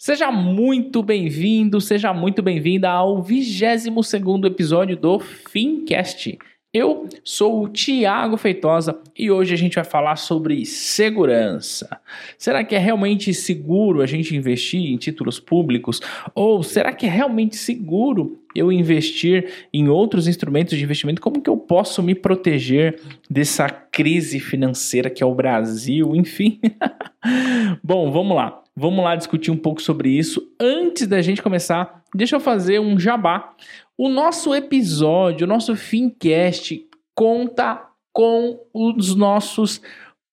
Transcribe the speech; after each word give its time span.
Seja 0.00 0.30
muito 0.30 1.02
bem-vindo, 1.02 1.80
seja 1.80 2.14
muito 2.14 2.40
bem-vinda 2.40 2.88
ao 2.88 3.20
22 3.20 4.14
episódio 4.44 4.96
do 4.96 5.18
Fincast. 5.18 6.38
Eu 6.72 7.08
sou 7.24 7.64
o 7.64 7.68
Tiago 7.68 8.36
Feitosa 8.36 8.96
e 9.18 9.28
hoje 9.28 9.52
a 9.52 9.56
gente 9.56 9.74
vai 9.74 9.82
falar 9.82 10.14
sobre 10.14 10.64
segurança. 10.64 12.00
Será 12.38 12.62
que 12.62 12.76
é 12.76 12.78
realmente 12.78 13.34
seguro 13.34 14.00
a 14.00 14.06
gente 14.06 14.36
investir 14.36 14.88
em 14.88 14.96
títulos 14.96 15.40
públicos? 15.40 16.00
Ou 16.32 16.62
será 16.62 16.92
que 16.92 17.04
é 17.04 17.08
realmente 17.08 17.56
seguro 17.56 18.38
eu 18.54 18.70
investir 18.70 19.68
em 19.74 19.88
outros 19.88 20.28
instrumentos 20.28 20.78
de 20.78 20.84
investimento? 20.84 21.20
Como 21.20 21.42
que 21.42 21.50
eu 21.50 21.56
posso 21.56 22.04
me 22.04 22.14
proteger 22.14 23.00
dessa 23.28 23.68
crise 23.68 24.38
financeira 24.38 25.10
que 25.10 25.24
é 25.24 25.26
o 25.26 25.34
Brasil? 25.34 26.14
Enfim. 26.14 26.60
Bom, 27.82 28.12
vamos 28.12 28.36
lá. 28.36 28.62
Vamos 28.78 29.02
lá 29.02 29.16
discutir 29.16 29.50
um 29.50 29.56
pouco 29.56 29.82
sobre 29.82 30.08
isso. 30.08 30.54
Antes 30.60 31.08
da 31.08 31.20
gente 31.20 31.42
começar, 31.42 32.04
deixa 32.14 32.36
eu 32.36 32.40
fazer 32.40 32.78
um 32.78 32.96
jabá. 32.96 33.52
O 33.96 34.08
nosso 34.08 34.54
episódio, 34.54 35.44
o 35.44 35.48
nosso 35.48 35.74
Fincast, 35.74 36.86
conta 37.12 37.84
com 38.12 38.60
os 38.72 39.16
nossos 39.16 39.80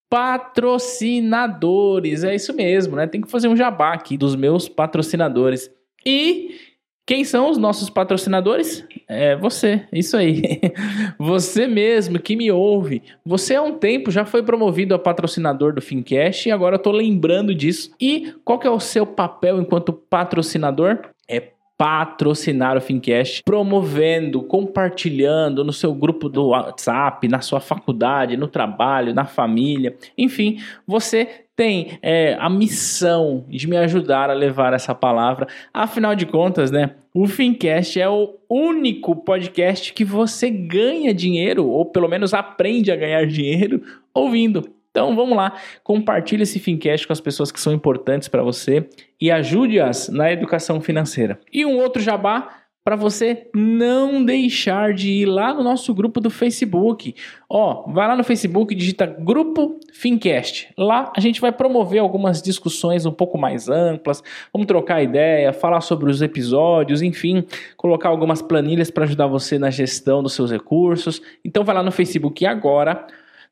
patrocinadores. 0.07 2.23
É 2.23 2.35
isso 2.35 2.53
mesmo, 2.53 2.95
né? 2.95 3.07
Tem 3.07 3.19
que 3.19 3.31
fazer 3.31 3.47
um 3.47 3.55
jabá 3.55 3.93
aqui 3.93 4.15
dos 4.15 4.35
meus 4.35 4.69
patrocinadores. 4.69 5.71
E 6.05 6.74
quem 7.05 7.23
são 7.23 7.51
os 7.51 7.57
nossos 7.57 7.87
patrocinadores? 7.87 8.83
É 9.07 9.35
você, 9.35 9.83
isso 9.93 10.17
aí. 10.17 10.59
Você 11.19 11.67
mesmo 11.67 12.17
que 12.17 12.35
me 12.35 12.51
ouve. 12.51 13.03
Você 13.23 13.55
há 13.55 13.61
um 13.61 13.77
tempo 13.77 14.09
já 14.09 14.25
foi 14.25 14.41
promovido 14.41 14.95
a 14.95 14.99
patrocinador 14.99 15.73
do 15.73 15.81
Fincast 15.81 16.49
e 16.49 16.51
agora 16.51 16.75
eu 16.75 16.81
tô 16.81 16.91
lembrando 16.91 17.53
disso. 17.53 17.91
E 18.01 18.33
qual 18.43 18.57
que 18.57 18.65
é 18.65 18.71
o 18.71 18.79
seu 18.79 19.05
papel 19.05 19.61
enquanto 19.61 19.93
patrocinador? 19.93 20.99
É 21.29 21.51
patrocinar 21.77 22.77
o 22.77 22.81
Fincast, 22.81 23.43
promovendo, 23.43 24.41
compartilhando 24.41 25.63
no 25.63 25.73
seu 25.73 25.93
grupo 25.93 26.29
do 26.29 26.47
WhatsApp, 26.47 27.27
na 27.27 27.41
sua 27.41 27.59
faculdade, 27.59 28.37
no 28.37 28.47
trabalho, 28.47 29.13
na 29.13 29.25
família, 29.25 29.95
enfim, 30.17 30.57
você 30.87 31.44
tem 31.55 31.97
é, 32.01 32.35
a 32.39 32.49
missão 32.49 33.45
de 33.47 33.67
me 33.67 33.77
ajudar 33.77 34.29
a 34.29 34.33
levar 34.33 34.73
essa 34.73 34.93
palavra. 34.93 35.47
Afinal 35.73 36.15
de 36.15 36.25
contas, 36.25 36.69
né? 36.69 36.91
O 37.13 37.27
Fincast 37.27 37.99
é 37.99 38.09
o 38.09 38.35
único 38.49 39.15
podcast 39.15 39.93
que 39.93 40.03
você 40.03 40.49
ganha 40.49 41.13
dinheiro, 41.13 41.65
ou 41.65 41.85
pelo 41.85 42.09
menos 42.09 42.33
aprende 42.33 42.91
a 42.91 42.95
ganhar 42.95 43.25
dinheiro, 43.25 43.81
ouvindo. 44.13 44.69
Então 44.91 45.15
vamos 45.15 45.35
lá, 45.35 45.53
compartilhe 45.83 46.43
esse 46.43 46.59
Fincast 46.59 47.05
com 47.05 47.13
as 47.13 47.19
pessoas 47.19 47.51
que 47.51 47.59
são 47.59 47.73
importantes 47.73 48.27
para 48.27 48.43
você 48.43 48.87
e 49.19 49.29
ajude-as 49.29 50.09
na 50.09 50.31
educação 50.31 50.79
financeira. 50.79 51.39
E 51.51 51.65
um 51.65 51.77
outro 51.77 52.01
jabá 52.01 52.49
para 52.85 52.95
você 52.95 53.47
não 53.51 54.23
deixar 54.23 54.93
de 54.93 55.09
ir 55.09 55.25
lá 55.25 55.51
no 55.55 55.63
nosso 55.63 55.91
grupo 55.91 56.21
do 56.21 56.29
Facebook. 56.29 57.15
Ó, 57.49 57.91
vai 57.91 58.07
lá 58.07 58.15
no 58.15 58.23
Facebook, 58.23 58.75
digita 58.75 59.07
Grupo 59.07 59.79
Fincast. 59.91 60.71
Lá 60.77 61.11
a 61.17 61.19
gente 61.19 61.41
vai 61.41 61.51
promover 61.51 61.99
algumas 61.99 62.43
discussões 62.43 63.03
um 63.03 63.11
pouco 63.11 63.39
mais 63.39 63.67
amplas, 63.67 64.21
vamos 64.53 64.67
trocar 64.67 65.01
ideia, 65.01 65.51
falar 65.51 65.81
sobre 65.81 66.11
os 66.11 66.21
episódios, 66.21 67.01
enfim, 67.01 67.43
colocar 67.75 68.09
algumas 68.09 68.39
planilhas 68.39 68.91
para 68.91 69.05
ajudar 69.05 69.25
você 69.25 69.57
na 69.57 69.71
gestão 69.71 70.21
dos 70.21 70.33
seus 70.33 70.51
recursos. 70.51 71.23
Então 71.43 71.63
vai 71.63 71.73
lá 71.73 71.81
no 71.81 71.91
Facebook 71.91 72.45
agora 72.45 73.07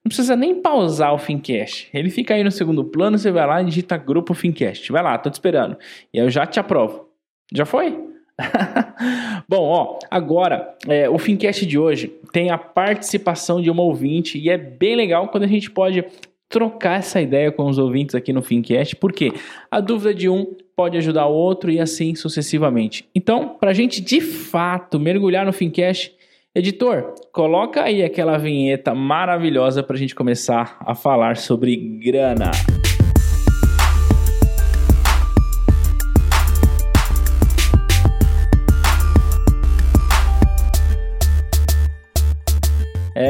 não 0.05 0.09
precisa 0.09 0.35
nem 0.35 0.61
pausar 0.61 1.13
o 1.13 1.17
Fincast. 1.17 1.89
Ele 1.93 2.09
fica 2.09 2.33
aí 2.33 2.43
no 2.43 2.51
segundo 2.51 2.83
plano, 2.83 3.17
você 3.17 3.31
vai 3.31 3.47
lá 3.47 3.61
e 3.61 3.65
digita 3.65 3.95
grupo 3.95 4.33
Fincast. 4.33 4.91
Vai 4.91 5.01
lá, 5.01 5.17
tô 5.17 5.29
te 5.29 5.35
esperando. 5.35 5.77
E 6.13 6.17
eu 6.17 6.29
já 6.29 6.45
te 6.45 6.59
aprovo. 6.59 7.07
Já 7.53 7.65
foi? 7.65 8.12
Bom, 9.47 9.67
ó, 9.67 9.99
agora 10.09 10.75
é, 10.87 11.09
o 11.09 11.17
Fincast 11.17 11.65
de 11.65 11.77
hoje 11.77 12.13
tem 12.31 12.49
a 12.49 12.57
participação 12.57 13.61
de 13.61 13.69
uma 13.69 13.83
ouvinte 13.83 14.37
e 14.37 14.49
é 14.49 14.57
bem 14.57 14.95
legal 14.95 15.27
quando 15.27 15.43
a 15.43 15.47
gente 15.47 15.69
pode 15.69 16.03
trocar 16.49 16.99
essa 16.99 17.19
ideia 17.19 17.51
com 17.51 17.65
os 17.65 17.79
ouvintes 17.79 18.13
aqui 18.13 18.31
no 18.31 18.41
Fincast, 18.41 18.95
porque 18.97 19.33
a 19.71 19.79
dúvida 19.79 20.13
de 20.13 20.29
um 20.29 20.55
pode 20.75 20.97
ajudar 20.97 21.25
o 21.25 21.33
outro 21.33 21.71
e 21.71 21.79
assim 21.79 22.13
sucessivamente. 22.13 23.07
Então, 23.15 23.55
para 23.59 23.71
a 23.71 23.73
gente 23.73 24.01
de 24.01 24.21
fato 24.21 24.99
mergulhar 24.99 25.45
no 25.45 25.53
Fincast, 25.53 26.13
Editor, 26.55 27.15
coloca 27.31 27.81
aí 27.83 28.03
aquela 28.03 28.37
vinheta 28.37 28.93
maravilhosa 28.93 29.81
para 29.81 29.95
a 29.95 29.99
gente 29.99 30.13
começar 30.13 30.77
a 30.81 30.93
falar 30.93 31.37
sobre 31.37 31.75
grana. 31.75 32.51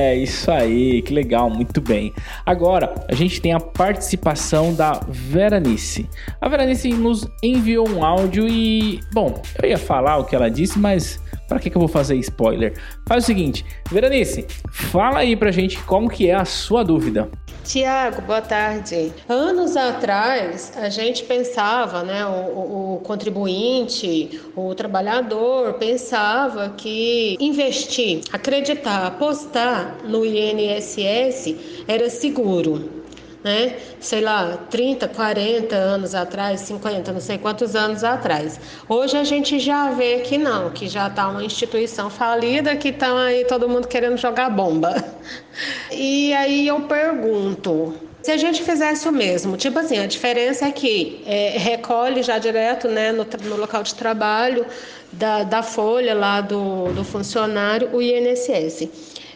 É 0.05 0.13
isso 0.13 0.51
aí, 0.51 1.01
que 1.01 1.13
legal, 1.13 1.49
muito 1.49 1.79
bem. 1.79 2.13
Agora 2.45 2.93
a 3.07 3.15
gente 3.15 3.39
tem 3.39 3.53
a 3.53 3.59
participação 3.59 4.75
da 4.75 4.99
Veranice. 5.07 6.09
A 6.41 6.49
Veranice 6.49 6.89
nos 6.89 7.25
enviou 7.41 7.87
um 7.87 8.03
áudio 8.03 8.45
e, 8.45 8.99
bom, 9.13 9.41
eu 9.61 9.69
ia 9.69 9.77
falar 9.77 10.17
o 10.17 10.25
que 10.25 10.35
ela 10.35 10.51
disse, 10.51 10.77
mas 10.77 11.22
para 11.47 11.59
que, 11.59 11.69
que 11.69 11.77
eu 11.77 11.79
vou 11.79 11.89
fazer 11.89 12.15
spoiler? 12.17 12.73
Faz 13.07 13.23
o 13.23 13.27
seguinte, 13.27 13.65
Veranice, 13.91 14.45
fala 14.71 15.19
aí 15.19 15.35
pra 15.35 15.51
gente 15.51 15.77
como 15.83 16.09
que 16.09 16.29
é 16.29 16.35
a 16.35 16.45
sua 16.45 16.83
dúvida. 16.83 17.29
Tiago, 17.63 18.21
boa 18.23 18.41
tarde. 18.41 19.13
Anos 19.27 19.77
atrás, 19.77 20.73
a 20.75 20.89
gente 20.89 21.23
pensava, 21.23 22.03
né, 22.03 22.25
o, 22.25 22.95
o, 22.95 23.01
contribuinte, 23.03 24.41
o 24.53 24.75
trabalhador, 24.75 25.73
pensava 25.75 26.73
que 26.75 27.37
investir, 27.39 28.21
acreditar, 28.33 29.07
apostar 29.07 29.97
no 30.03 30.25
INSS 30.25 31.55
era 31.87 32.09
seguro 32.09 33.02
né? 33.43 33.75
Sei 33.99 34.21
lá, 34.21 34.57
30, 34.69 35.07
40 35.09 35.75
anos 35.75 36.15
atrás, 36.15 36.61
50, 36.61 37.11
não 37.11 37.19
sei 37.19 37.37
quantos 37.37 37.75
anos 37.75 38.03
atrás. 38.03 38.59
Hoje 38.87 39.17
a 39.17 39.23
gente 39.23 39.59
já 39.59 39.91
vê 39.91 40.19
que 40.19 40.37
não, 40.37 40.69
que 40.69 40.87
já 40.87 41.07
está 41.07 41.27
uma 41.27 41.43
instituição 41.43 42.09
falida, 42.09 42.75
que 42.75 42.89
estão 42.89 43.17
aí 43.17 43.45
todo 43.45 43.67
mundo 43.67 43.87
querendo 43.87 44.17
jogar 44.17 44.49
bomba. 44.49 45.03
E 45.91 46.33
aí 46.33 46.67
eu 46.67 46.81
pergunto, 46.81 47.93
se 48.23 48.31
a 48.31 48.37
gente 48.37 48.63
fizesse 48.63 49.07
o 49.07 49.11
mesmo, 49.11 49.57
tipo 49.57 49.77
assim, 49.77 49.99
a 49.99 50.07
diferença 50.07 50.65
é 50.65 50.71
que 50.71 51.21
é, 51.25 51.57
recolhe 51.57 52.23
já 52.23 52.39
direto 52.39 52.87
né, 52.87 53.11
no, 53.11 53.27
no 53.43 53.57
local 53.57 53.83
de 53.83 53.93
trabalho 53.93 54.65
da, 55.11 55.43
da 55.43 55.61
folha 55.61 56.15
lá 56.15 56.41
do, 56.41 56.91
do 56.93 57.03
funcionário 57.03 57.89
o 57.93 58.01
INSS. 58.01 58.87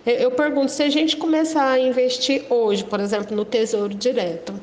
Eu 0.10 0.32
pergunto, 0.32 0.72
se 0.72 0.84
a 0.84 0.90
gente 0.90 1.18
começar 1.18 1.70
a 1.70 1.80
investir 1.80 2.46
hoje, 2.50 2.82
por 2.82 2.98
exemplo, 3.02 3.36
no 3.36 3.44
Tesouro 3.44 3.94
Direto, 3.94 4.54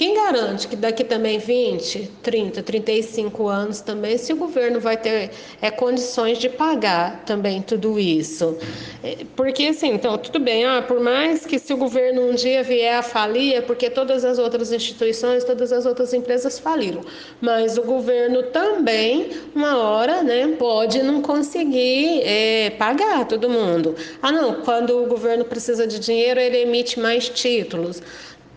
quem 0.00 0.14
garante 0.14 0.66
que 0.66 0.76
daqui 0.76 1.04
também 1.04 1.38
20, 1.38 2.10
30, 2.22 2.62
35 2.62 3.46
anos 3.46 3.82
também, 3.82 4.16
se 4.16 4.32
o 4.32 4.36
governo 4.36 4.80
vai 4.80 4.96
ter 4.96 5.30
é, 5.60 5.70
condições 5.70 6.38
de 6.38 6.48
pagar 6.48 7.22
também 7.26 7.60
tudo 7.60 8.00
isso? 8.00 8.56
É, 9.04 9.18
porque 9.36 9.64
assim, 9.64 9.88
então, 9.92 10.16
tudo 10.16 10.40
bem, 10.40 10.64
ah, 10.64 10.80
por 10.80 11.00
mais 11.00 11.44
que 11.44 11.58
se 11.58 11.74
o 11.74 11.76
governo 11.76 12.30
um 12.30 12.34
dia 12.34 12.62
vier 12.62 12.94
a 12.94 13.02
falir, 13.02 13.56
é 13.56 13.60
porque 13.60 13.90
todas 13.90 14.24
as 14.24 14.38
outras 14.38 14.72
instituições, 14.72 15.44
todas 15.44 15.70
as 15.70 15.84
outras 15.84 16.14
empresas 16.14 16.58
faliram. 16.58 17.02
Mas 17.38 17.76
o 17.76 17.82
governo 17.82 18.44
também, 18.44 19.28
uma 19.54 19.76
hora, 19.76 20.22
né, 20.22 20.56
pode 20.58 21.02
não 21.02 21.20
conseguir 21.20 22.22
é, 22.22 22.70
pagar 22.70 23.26
todo 23.26 23.50
mundo. 23.50 23.94
Ah, 24.22 24.32
não, 24.32 24.62
quando 24.62 24.96
o 24.96 25.06
governo 25.06 25.44
precisa 25.44 25.86
de 25.86 25.98
dinheiro, 25.98 26.40
ele 26.40 26.56
emite 26.62 26.98
mais 26.98 27.28
títulos. 27.28 28.00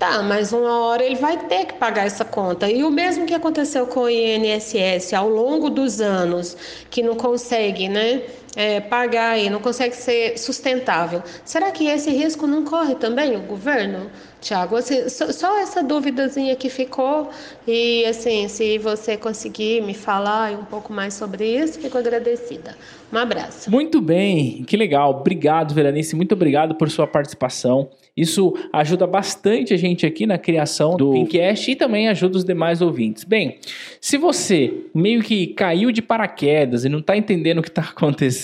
Tá, 0.03 0.21
mas 0.21 0.51
uma 0.51 0.81
hora 0.81 1.01
ele 1.01 1.15
vai 1.15 1.37
ter 1.47 1.63
que 1.63 1.75
pagar 1.75 2.05
essa 2.05 2.25
conta. 2.25 2.69
E 2.69 2.83
o 2.83 2.91
mesmo 2.91 3.25
que 3.25 3.33
aconteceu 3.33 3.87
com 3.87 4.01
o 4.01 4.09
INSS 4.09 5.13
ao 5.13 5.29
longo 5.29 5.69
dos 5.69 6.01
anos, 6.01 6.57
que 6.89 7.01
não 7.01 7.15
consegue, 7.15 7.87
né? 7.87 8.21
É, 8.55 8.79
pagar 8.79 9.39
e 9.39 9.49
não 9.49 9.59
consegue 9.59 9.95
ser 9.95 10.37
sustentável. 10.37 11.23
Será 11.43 11.71
que 11.71 11.87
esse 11.87 12.11
risco 12.11 12.45
não 12.45 12.63
corre 12.63 12.93
também 12.93 13.35
o 13.35 13.41
governo, 13.41 14.11
Tiago? 14.39 14.75
Assim, 14.75 15.09
só, 15.09 15.31
só, 15.31 15.59
essa 15.59 15.81
duvidazinha 15.81 16.55
que 16.55 16.69
ficou 16.69 17.31
e 17.67 18.05
assim, 18.05 18.47
se 18.47 18.77
você 18.77 19.17
conseguir 19.17 19.81
me 19.81 19.95
falar 19.95 20.51
um 20.51 20.65
pouco 20.65 20.93
mais 20.93 21.15
sobre 21.15 21.47
isso, 21.47 21.79
fico 21.79 21.97
agradecida. 21.97 22.77
Um 23.11 23.17
abraço. 23.17 23.71
Muito 23.71 24.01
bem, 24.01 24.63
que 24.63 24.77
legal. 24.77 25.19
Obrigado, 25.19 25.73
Veranice. 25.73 26.15
Muito 26.15 26.33
obrigado 26.33 26.75
por 26.75 26.89
sua 26.89 27.07
participação. 27.07 27.89
Isso 28.15 28.55
ajuda 28.71 29.07
bastante 29.07 29.73
a 29.73 29.77
gente 29.77 30.05
aqui 30.05 30.27
na 30.27 30.37
criação 30.37 30.95
do 30.95 31.13
Pincast 31.13 31.71
e 31.71 31.75
também 31.75 32.07
ajuda 32.09 32.37
os 32.37 32.45
demais 32.45 32.79
ouvintes. 32.79 33.23
Bem, 33.23 33.57
se 33.99 34.17
você 34.17 34.71
meio 34.93 35.23
que 35.23 35.47
caiu 35.47 35.91
de 35.91 35.99
paraquedas 35.99 36.85
e 36.85 36.89
não 36.89 36.99
está 36.99 37.17
entendendo 37.17 37.57
o 37.57 37.61
que 37.63 37.69
está 37.69 37.81
acontecendo, 37.89 38.42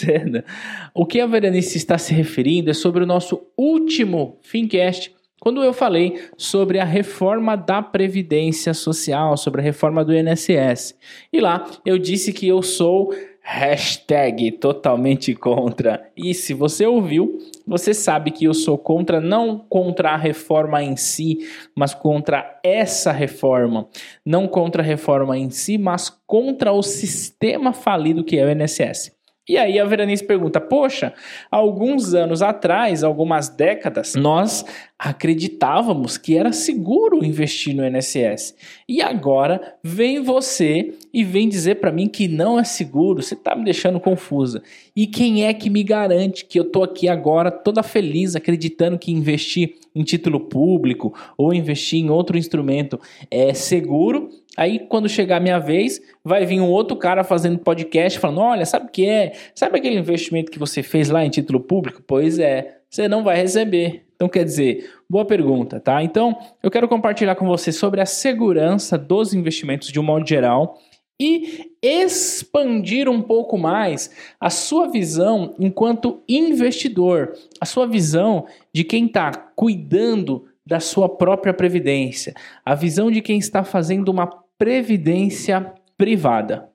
o 0.94 1.06
que 1.06 1.20
a 1.20 1.28
Veranice 1.28 1.78
está 1.78 1.98
se 1.98 2.14
referindo 2.14 2.70
é 2.70 2.74
sobre 2.74 3.04
o 3.04 3.08
nosso 3.08 3.42
último 3.58 4.38
Fincast 4.42 5.14
quando 5.40 5.64
eu 5.64 5.72
falei 5.72 6.22
sobre 6.38 6.80
a 6.80 6.84
reforma 6.84 7.56
da 7.56 7.82
Previdência 7.82 8.74
Social, 8.74 9.38
sobre 9.38 9.62
a 9.62 9.64
reforma 9.64 10.04
do 10.04 10.14
INSS. 10.14 10.96
E 11.32 11.40
lá 11.40 11.66
eu 11.86 11.98
disse 11.98 12.34
que 12.34 12.48
eu 12.48 12.62
sou 12.62 13.14
hashtag 13.42 14.52
totalmente 14.52 15.34
contra. 15.34 16.12
E 16.16 16.36
se 16.36 16.54
você 16.54 16.86
ouviu, 16.86 17.40
você 17.66 17.94
sabe 17.94 18.32
que 18.32 18.46
eu 18.46 18.54
sou 18.54 18.78
contra, 18.78 19.20
não 19.20 19.58
contra 19.58 20.12
a 20.12 20.18
reforma 20.18 20.84
em 20.84 20.96
si, 20.96 21.40
mas 21.76 21.94
contra 21.94 22.60
essa 22.64 23.12
reforma. 23.12 23.88
Não 24.26 24.48
contra 24.48 24.84
a 24.84 24.86
reforma 24.86 25.38
em 25.38 25.50
si, 25.50 25.78
mas 25.80 26.10
contra 26.28 26.72
o 26.72 26.84
sistema 26.84 27.74
falido 27.74 28.24
que 28.24 28.38
é 28.38 28.46
o 28.46 28.52
INSS. 28.52 29.18
E 29.50 29.58
aí 29.58 29.80
a 29.80 29.86
Veranice 29.86 30.24
pergunta: 30.24 30.62
Poxa, 30.62 31.12
alguns 31.50 32.14
anos 32.14 32.44
atrás, 32.44 33.04
algumas 33.04 33.50
décadas, 33.50 34.14
nós 34.14 34.64
acreditávamos 35.00 36.20
que 36.20 36.38
era 36.38 36.54
seguro 36.54 37.26
investir 37.26 37.76
no 37.76 37.84
INSS. 37.84 38.54
E 38.88 39.02
agora 39.02 39.76
vem 39.84 40.22
você 40.22 40.94
e 41.12 41.24
vem 41.24 41.50
dizer 41.50 41.76
para 41.76 41.92
mim 41.92 42.08
que 42.08 42.28
não 42.28 42.60
é 42.60 42.64
seguro. 42.64 43.24
Você 43.24 43.34
está 43.34 43.56
me 43.56 43.64
deixando 43.64 44.00
confusa. 44.00 44.62
E 44.96 45.08
quem 45.08 45.46
é 45.46 45.54
que 45.54 45.68
me 45.68 45.84
garante 45.84 46.46
que 46.46 46.60
eu 46.60 46.66
tô 46.66 46.84
aqui 46.84 47.08
agora 47.08 47.50
toda 47.50 47.82
feliz 47.82 48.36
acreditando 48.36 49.00
que 49.00 49.12
investir 49.12 49.78
em 49.96 50.04
título 50.04 50.42
público 50.42 51.12
ou 51.36 51.54
investir 51.56 52.00
em 52.00 52.12
outro 52.12 52.38
instrumento 52.38 53.00
é 53.32 53.52
seguro 53.56 54.30
Aí, 54.60 54.78
quando 54.78 55.08
chegar 55.08 55.38
a 55.38 55.40
minha 55.40 55.58
vez, 55.58 56.02
vai 56.22 56.46
vir 56.46 56.60
um 56.60 56.70
outro 56.70 56.98
cara 56.98 57.24
fazendo 57.24 57.60
podcast 57.60 58.20
falando: 58.20 58.42
olha, 58.42 58.66
sabe 58.66 58.88
o 58.88 58.90
que 58.90 59.06
é? 59.06 59.32
Sabe 59.56 59.78
aquele 59.78 59.98
investimento 59.98 60.52
que 60.52 60.60
você 60.60 60.84
fez 60.84 61.10
lá 61.10 61.24
em 61.24 61.30
título 61.30 61.62
público? 61.62 62.04
Pois 62.06 62.38
é, 62.40 62.80
você 62.90 63.08
não 63.08 63.24
vai 63.24 63.38
receber. 63.38 64.06
Então, 64.16 64.28
quer 64.28 64.44
dizer, 64.44 64.92
boa 65.10 65.24
pergunta, 65.24 65.80
tá? 65.80 66.04
Então, 66.04 66.38
eu 66.62 66.70
quero 66.70 66.90
compartilhar 66.90 67.36
com 67.36 67.48
você 67.48 67.72
sobre 67.72 68.02
a 68.02 68.06
segurança 68.06 68.98
dos 68.98 69.34
investimentos 69.34 69.94
de 69.94 69.98
um 69.98 70.04
modo 70.04 70.28
geral 70.28 70.78
e 71.18 71.72
expandir 71.82 73.08
um 73.08 73.22
pouco 73.22 73.58
mais 73.58 74.12
a 74.42 74.50
sua 74.50 74.90
visão 74.90 75.56
enquanto 75.58 76.22
investidor, 76.28 77.32
a 77.62 77.66
sua 77.66 77.88
visão 77.88 78.46
de 78.74 78.84
quem 78.84 79.06
está 79.06 79.32
cuidando 79.32 80.50
da 80.70 80.80
sua 80.80 81.10
própria 81.10 81.52
previdência, 81.52 82.34
a 82.64 82.76
visão 82.76 83.10
de 83.10 83.22
quem 83.22 83.40
está 83.40 83.64
fazendo 83.64 84.10
uma 84.10 84.28
previdência 84.60 85.74
privada. 85.98 86.70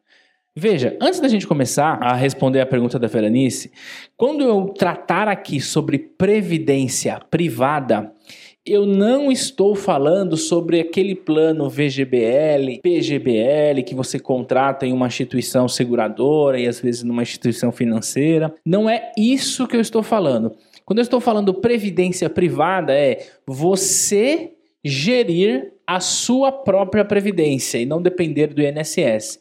Veja, 0.57 0.97
antes 1.03 1.21
da 1.21 1.29
gente 1.29 1.47
começar 1.47 1.99
a 2.03 2.15
responder 2.15 2.61
a 2.61 2.67
pergunta 2.67 2.99
da 2.99 3.09
Veranice, 3.09 3.71
quando 4.17 4.43
eu 4.43 4.67
tratar 4.69 5.29
aqui 5.29 5.61
sobre 5.61 5.99
previdência 5.99 7.21
privada, 7.31 8.11
eu 8.65 8.87
não 8.87 9.31
estou 9.31 9.75
falando 9.75 10.37
sobre 10.39 10.81
aquele 10.81 11.15
plano 11.15 11.69
VGBL, 11.69 12.81
PGBL 12.83 13.83
que 13.85 13.95
você 13.95 14.19
contrata 14.19 14.87
em 14.87 14.93
uma 14.93 15.09
instituição 15.09 15.69
seguradora 15.69 16.59
e 16.59 16.67
às 16.67 16.81
vezes 16.81 17.03
numa 17.03 17.23
instituição 17.23 17.71
financeira. 17.71 18.55
Não 18.65 18.89
é 18.89 19.13
isso 19.19 19.69
que 19.69 19.77
eu 19.77 19.81
estou 19.81 20.03
falando. 20.03 20.57
Quando 20.87 21.01
eu 21.01 21.03
estou 21.03 21.21
falando 21.21 21.53
previdência 21.53 22.31
privada, 22.31 22.95
é 22.95 23.27
você 23.47 24.55
gerir 24.85 25.73
a 25.87 25.99
sua 26.01 26.53
própria 26.53 27.05
previdência 27.05 27.79
e 27.79 27.87
não 27.87 28.03
depender 28.03 28.49
do 28.49 28.63
INSS. 28.63 29.41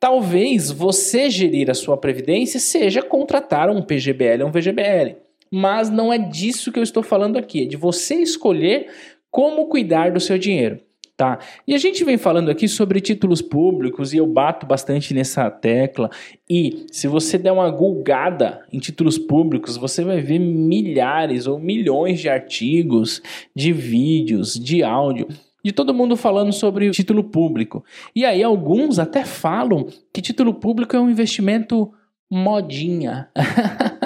Talvez 0.00 0.70
você 0.70 1.28
gerir 1.28 1.70
a 1.70 1.74
sua 1.74 1.96
previdência 1.96 2.58
seja 2.58 3.02
contratar 3.02 3.68
um 3.68 3.82
PGBL 3.82 4.42
ou 4.42 4.48
um 4.48 4.52
VGBL, 4.52 5.16
mas 5.50 5.90
não 5.90 6.12
é 6.12 6.18
disso 6.18 6.72
que 6.72 6.78
eu 6.78 6.82
estou 6.82 7.02
falando 7.02 7.36
aqui, 7.36 7.62
é 7.62 7.66
de 7.66 7.76
você 7.76 8.16
escolher 8.16 8.88
como 9.30 9.66
cuidar 9.66 10.10
do 10.10 10.20
seu 10.20 10.38
dinheiro. 10.38 10.80
Tá? 11.18 11.40
E 11.66 11.74
a 11.74 11.78
gente 11.78 12.04
vem 12.04 12.16
falando 12.16 12.48
aqui 12.48 12.68
sobre 12.68 13.00
títulos 13.00 13.42
públicos 13.42 14.14
e 14.14 14.18
eu 14.18 14.26
bato 14.26 14.64
bastante 14.64 15.12
nessa 15.12 15.50
tecla. 15.50 16.08
E 16.48 16.86
se 16.92 17.08
você 17.08 17.36
der 17.36 17.50
uma 17.50 17.68
gulgada 17.70 18.64
em 18.72 18.78
títulos 18.78 19.18
públicos, 19.18 19.76
você 19.76 20.04
vai 20.04 20.20
ver 20.20 20.38
milhares 20.38 21.48
ou 21.48 21.58
milhões 21.58 22.20
de 22.20 22.28
artigos, 22.28 23.20
de 23.52 23.72
vídeos, 23.72 24.54
de 24.54 24.84
áudio 24.84 25.26
de 25.64 25.72
todo 25.72 25.92
mundo 25.92 26.16
falando 26.16 26.52
sobre 26.52 26.88
título 26.92 27.24
público. 27.24 27.84
E 28.14 28.24
aí 28.24 28.40
alguns 28.40 29.00
até 29.00 29.24
falam 29.24 29.88
que 30.12 30.22
título 30.22 30.54
público 30.54 30.94
é 30.94 31.00
um 31.00 31.10
investimento 31.10 31.92
modinha. 32.30 33.28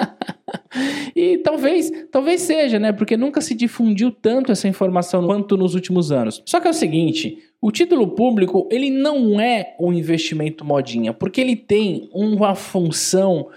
e 1.23 1.37
talvez, 1.37 1.91
talvez 2.11 2.41
seja, 2.41 2.77
né? 2.79 2.91
Porque 2.91 3.15
nunca 3.15 3.39
se 3.39 3.53
difundiu 3.55 4.11
tanto 4.11 4.51
essa 4.51 4.67
informação 4.67 5.25
quanto 5.25 5.55
nos 5.55 5.75
últimos 5.75 6.11
anos. 6.11 6.41
Só 6.45 6.59
que 6.59 6.67
é 6.67 6.71
o 6.71 6.73
seguinte, 6.73 7.37
o 7.61 7.71
título 7.71 8.09
público, 8.09 8.67
ele 8.69 8.89
não 8.89 9.39
é 9.39 9.75
um 9.79 9.93
investimento 9.93 10.65
modinha, 10.65 11.13
porque 11.13 11.39
ele 11.39 11.55
tem 11.55 12.09
uma 12.13 12.55
função 12.55 13.47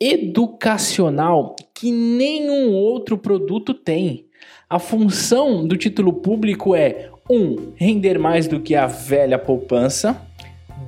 educacional 0.00 1.54
que 1.74 1.92
nenhum 1.92 2.72
outro 2.72 3.16
produto 3.18 3.74
tem. 3.74 4.26
A 4.68 4.78
função 4.78 5.66
do 5.66 5.76
título 5.76 6.14
público 6.14 6.74
é 6.74 7.10
um, 7.30 7.72
render 7.76 8.18
mais 8.18 8.48
do 8.48 8.58
que 8.58 8.74
a 8.74 8.86
velha 8.86 9.38
poupança. 9.38 10.20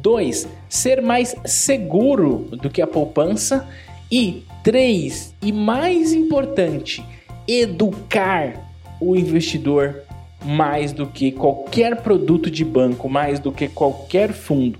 2. 0.01 0.49
Ser 0.69 1.01
mais 1.01 1.35
seguro 1.45 2.47
do 2.61 2.69
que 2.69 2.83
a 2.83 2.87
poupança. 2.87 3.69
E 4.11 4.45
3. 4.63 5.35
E 5.43 5.53
mais 5.53 6.13
importante, 6.13 7.05
educar 7.47 8.71
o 9.01 9.17
investidor 9.17 10.03
mais 10.45 10.93
do 10.93 11.07
que 11.07 11.33
qualquer 11.33 12.03
produto 12.03 12.51
de 12.51 12.65
banco, 12.65 13.09
mais 13.09 13.39
do 13.39 13.51
que 13.51 13.69
qualquer 13.69 14.33
fundo. 14.33 14.79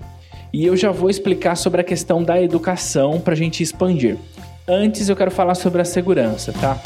E 0.53 0.65
eu 0.65 0.77
já 0.77 0.91
vou 0.91 1.09
explicar 1.09 1.55
sobre 1.55 1.81
a 1.81 1.83
questão 1.83 2.23
da 2.23 2.41
educação 2.41 3.19
para 3.19 3.33
a 3.33 3.37
gente 3.37 3.61
expandir. 3.61 4.17
Antes 4.67 5.09
eu 5.09 5.15
quero 5.15 5.31
falar 5.31 5.55
sobre 5.55 5.81
a 5.81 5.85
segurança, 5.85 6.53
tá? 6.53 6.79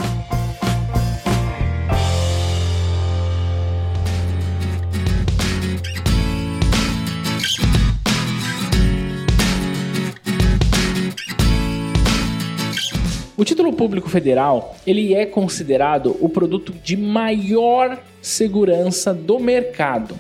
Público 13.80 14.10
federal, 14.10 14.76
ele 14.86 15.14
é 15.14 15.26
considerado 15.26 16.18
o 16.20 16.28
produto 16.28 16.74
de 16.84 16.98
maior 16.98 17.98
segurança 18.22 19.14
do 19.14 19.40
mercado. 19.40 20.20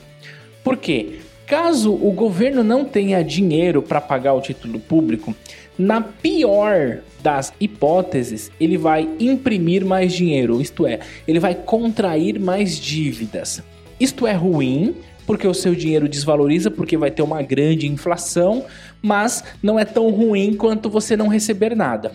Por 0.63 0.77
quê? 0.77 1.19
Caso 1.45 1.93
o 1.93 2.09
governo 2.13 2.63
não 2.63 2.85
tenha 2.85 3.21
dinheiro 3.21 3.81
para 3.81 3.99
pagar 3.99 4.33
o 4.33 4.39
título 4.39 4.79
público, 4.79 5.35
na 5.77 5.99
pior 5.99 6.99
das 7.21 7.51
hipóteses, 7.59 8.49
ele 8.61 8.77
vai 8.77 9.09
imprimir 9.19 9.85
mais 9.85 10.13
dinheiro, 10.13 10.61
isto 10.61 10.87
é, 10.87 11.01
ele 11.27 11.37
vai 11.37 11.53
contrair 11.53 12.39
mais 12.39 12.79
dívidas. 12.79 13.61
Isto 13.99 14.25
é 14.25 14.31
ruim, 14.31 14.95
porque 15.27 15.45
o 15.45 15.53
seu 15.53 15.75
dinheiro 15.75 16.07
desvaloriza, 16.07 16.71
porque 16.71 16.95
vai 16.95 17.11
ter 17.11 17.23
uma 17.23 17.41
grande 17.41 17.87
inflação, 17.87 18.63
mas 19.01 19.43
não 19.61 19.77
é 19.77 19.83
tão 19.83 20.09
ruim 20.11 20.53
quanto 20.53 20.89
você 20.89 21.17
não 21.17 21.27
receber 21.27 21.75
nada. 21.75 22.13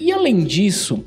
E 0.00 0.10
além 0.10 0.42
disso, 0.42 1.04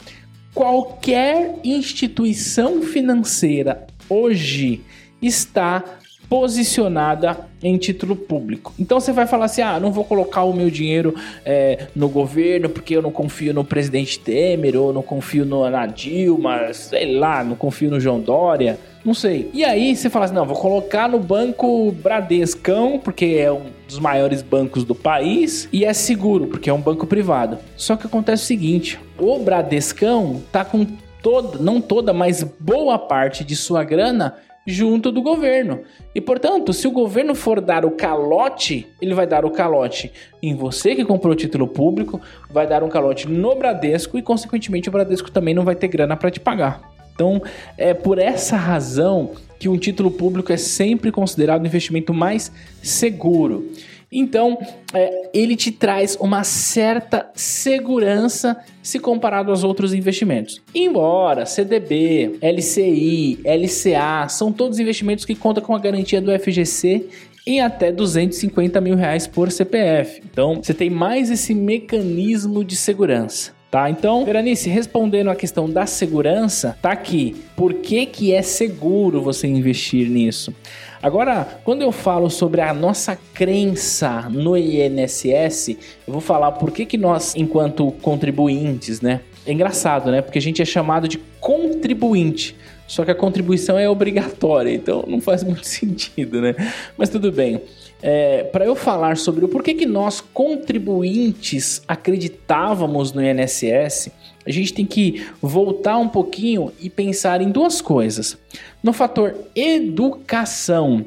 qualquer 0.53 1.55
instituição 1.63 2.83
financeira 2.83 3.87
hoje 4.07 4.81
está 5.19 5.83
posicionada 6.29 7.47
em 7.61 7.77
título 7.77 8.15
público. 8.15 8.73
Então 8.79 8.99
você 8.99 9.11
vai 9.11 9.27
falar 9.27 9.45
assim: 9.45 9.61
ah, 9.61 9.79
não 9.79 9.91
vou 9.91 10.03
colocar 10.03 10.43
o 10.43 10.53
meu 10.53 10.69
dinheiro 10.69 11.13
é, 11.45 11.87
no 11.95 12.07
governo 12.07 12.69
porque 12.69 12.95
eu 12.95 13.01
não 13.01 13.11
confio 13.11 13.53
no 13.53 13.63
presidente 13.63 14.19
Temer, 14.19 14.75
ou 14.75 14.93
não 14.93 15.01
confio 15.01 15.45
no, 15.45 15.69
na 15.69 15.85
Dilma, 15.85 16.73
sei 16.73 17.17
lá, 17.17 17.43
não 17.43 17.55
confio 17.55 17.89
no 17.89 17.99
João 17.99 18.19
Dória, 18.19 18.79
não 19.03 19.13
sei. 19.13 19.49
E 19.53 19.63
aí 19.63 19.95
você 19.95 20.09
fala 20.09 20.25
assim: 20.25 20.33
não, 20.33 20.45
vou 20.45 20.55
colocar 20.55 21.09
no 21.09 21.19
banco 21.19 21.91
Bradescão, 21.91 22.99
porque 23.03 23.37
é 23.37 23.51
um 23.51 23.65
dos 23.87 23.99
maiores 23.99 24.41
bancos 24.41 24.83
do 24.83 24.95
país, 24.95 25.67
e 25.71 25.83
é 25.83 25.93
seguro, 25.93 26.47
porque 26.47 26.69
é 26.69 26.73
um 26.73 26.81
banco 26.81 27.05
privado. 27.05 27.57
Só 27.75 27.95
que 27.95 28.07
acontece 28.07 28.43
o 28.43 28.47
seguinte: 28.47 28.99
o 29.19 29.39
Bradescão 29.39 30.41
tá 30.51 30.63
com 30.63 30.85
toda, 31.21 31.57
não 31.59 31.81
toda, 31.81 32.13
mas 32.13 32.43
boa 32.59 32.97
parte 32.97 33.43
de 33.43 33.55
sua 33.55 33.83
grana 33.83 34.35
junto 34.65 35.11
do 35.11 35.21
governo. 35.21 35.81
E 36.15 36.21
portanto, 36.21 36.71
se 36.71 36.87
o 36.87 36.91
governo 36.91 37.35
for 37.35 37.59
dar 37.59 37.83
o 37.83 37.91
calote, 37.91 38.87
ele 39.01 39.13
vai 39.13 39.27
dar 39.27 39.43
o 39.43 39.51
calote 39.51 40.11
em 40.41 40.55
você 40.55 40.95
que 40.95 41.03
comprou 41.03 41.33
o 41.33 41.35
título 41.35 41.67
público, 41.67 42.21
vai 42.49 42.65
dar 42.65 42.83
um 42.83 42.89
calote 42.89 43.27
no 43.27 43.55
Bradesco 43.55 44.17
e 44.17 44.21
consequentemente 44.21 44.87
o 44.87 44.91
Bradesco 44.91 45.29
também 45.29 45.53
não 45.53 45.65
vai 45.65 45.75
ter 45.75 45.89
grana 45.89 46.15
para 46.15 46.31
te 46.31 46.39
pagar. 46.39 46.92
Então, 47.13 47.41
é 47.77 47.93
por 47.93 48.17
essa 48.17 48.55
razão 48.55 49.31
que 49.59 49.69
um 49.69 49.77
título 49.77 50.11
público 50.11 50.51
é 50.51 50.57
sempre 50.57 51.11
considerado 51.11 51.63
o 51.63 51.67
investimento 51.67 52.13
mais 52.13 52.51
seguro. 52.81 53.71
Então, 54.11 54.59
é, 54.93 55.29
ele 55.33 55.55
te 55.55 55.71
traz 55.71 56.15
uma 56.19 56.43
certa 56.43 57.31
segurança 57.33 58.55
se 58.81 58.99
comparado 58.99 59.49
aos 59.49 59.63
outros 59.63 59.91
investimentos. 59.93 60.61
Embora 60.75 61.47
CDB, 61.47 62.37
LCI, 62.39 63.39
LCA 63.43 64.27
são 64.29 64.51
todos 64.51 64.79
investimentos 64.79 65.25
que 65.25 65.33
contam 65.33 65.63
com 65.63 65.75
a 65.75 65.79
garantia 65.79 66.21
do 66.21 66.31
FGC 66.37 67.07
em 67.45 67.59
até 67.59 67.91
250 67.91 68.79
mil 68.79 68.95
reais 68.95 69.25
por 69.25 69.51
CPF. 69.51 70.21
Então, 70.31 70.61
você 70.61 70.73
tem 70.73 70.89
mais 70.89 71.31
esse 71.31 71.53
mecanismo 71.55 72.63
de 72.63 72.75
segurança. 72.75 73.51
Tá, 73.73 73.89
então, 73.89 74.23
Veranice, 74.23 74.69
respondendo 74.69 75.31
a 75.31 75.35
questão 75.35 75.67
da 75.67 75.87
segurança, 75.87 76.77
tá 76.79 76.91
aqui. 76.91 77.43
Por 77.55 77.73
que, 77.73 78.05
que 78.05 78.31
é 78.31 78.43
seguro 78.43 79.19
você 79.19 79.47
investir 79.47 80.11
nisso? 80.11 80.53
Agora, 81.01 81.59
quando 81.63 81.81
eu 81.81 81.91
falo 81.91 82.29
sobre 82.29 82.61
a 82.61 82.71
nossa 82.71 83.17
crença 83.33 84.29
no 84.29 84.55
INSS, 84.55 85.69
eu 86.05 86.13
vou 86.13 86.21
falar 86.21 86.51
por 86.51 86.69
que, 86.69 86.85
que 86.85 86.99
nós, 86.99 87.33
enquanto 87.35 87.91
contribuintes, 87.93 89.01
né? 89.01 89.21
É 89.43 89.51
engraçado, 89.51 90.11
né? 90.11 90.21
Porque 90.21 90.37
a 90.37 90.41
gente 90.41 90.61
é 90.61 90.65
chamado 90.65 91.07
de 91.07 91.17
contribuinte. 91.39 92.55
Só 92.85 93.03
que 93.03 93.09
a 93.09 93.15
contribuição 93.15 93.79
é 93.79 93.89
obrigatória, 93.89 94.71
então 94.71 95.03
não 95.07 95.19
faz 95.19 95.43
muito 95.43 95.65
sentido, 95.65 96.39
né? 96.39 96.53
Mas 96.95 97.09
tudo 97.09 97.31
bem. 97.31 97.59
É, 98.05 98.43
para 98.43 98.65
eu 98.65 98.75
falar 98.75 99.15
sobre 99.15 99.45
o 99.45 99.47
porquê 99.47 99.73
que 99.73 99.85
nós 99.85 100.19
contribuintes 100.19 101.81
acreditávamos 101.87 103.13
no 103.13 103.23
INSS, 103.23 104.11
a 104.45 104.51
gente 104.51 104.73
tem 104.73 104.85
que 104.85 105.25
voltar 105.41 105.97
um 105.97 106.09
pouquinho 106.09 106.73
e 106.81 106.89
pensar 106.89 107.39
em 107.39 107.49
duas 107.49 107.79
coisas. 107.81 108.37
No 108.83 108.91
fator 108.91 109.33
educação, 109.55 111.05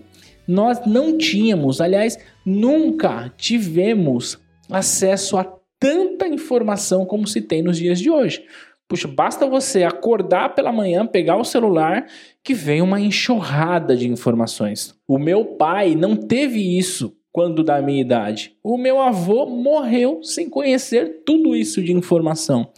nós 0.49 0.87
não 0.87 1.19
tínhamos, 1.19 1.83
aliás, 1.83 2.19
nunca 2.43 3.31
tivemos 3.37 4.39
acesso 4.71 5.37
a 5.37 5.47
tanta 5.79 6.27
informação 6.27 7.05
como 7.05 7.27
se 7.27 7.43
tem 7.43 7.63
nos 7.63 7.77
dias 7.77 8.01
de 8.01 8.11
hoje. 8.11 8.43
Puxa, 8.89 9.09
basta 9.09 9.47
você 9.47 9.83
acordar 9.83 10.55
pela 10.55 10.73
manhã, 10.73 11.05
pegar 11.07 11.37
o 11.37 11.45
celular, 11.45 12.07
que 12.43 12.55
vem 12.55 12.81
uma 12.81 13.01
enxurrada 13.01 13.97
de 13.97 14.09
informações. 14.09 14.95
O 15.09 15.19
meu 15.19 15.45
pai 15.45 15.97
não 15.97 16.15
teve 16.15 16.79
isso 16.79 17.17
quando 17.33 17.65
da 17.65 17.83
minha 17.83 18.01
idade. 18.01 18.57
O 18.63 18.79
meu 18.79 19.01
avô 19.01 19.45
morreu 19.45 20.23
sem 20.23 20.49
conhecer 20.49 21.23
tudo 21.27 21.55
isso 21.55 21.83
de 21.83 21.93
informação. 21.93 22.71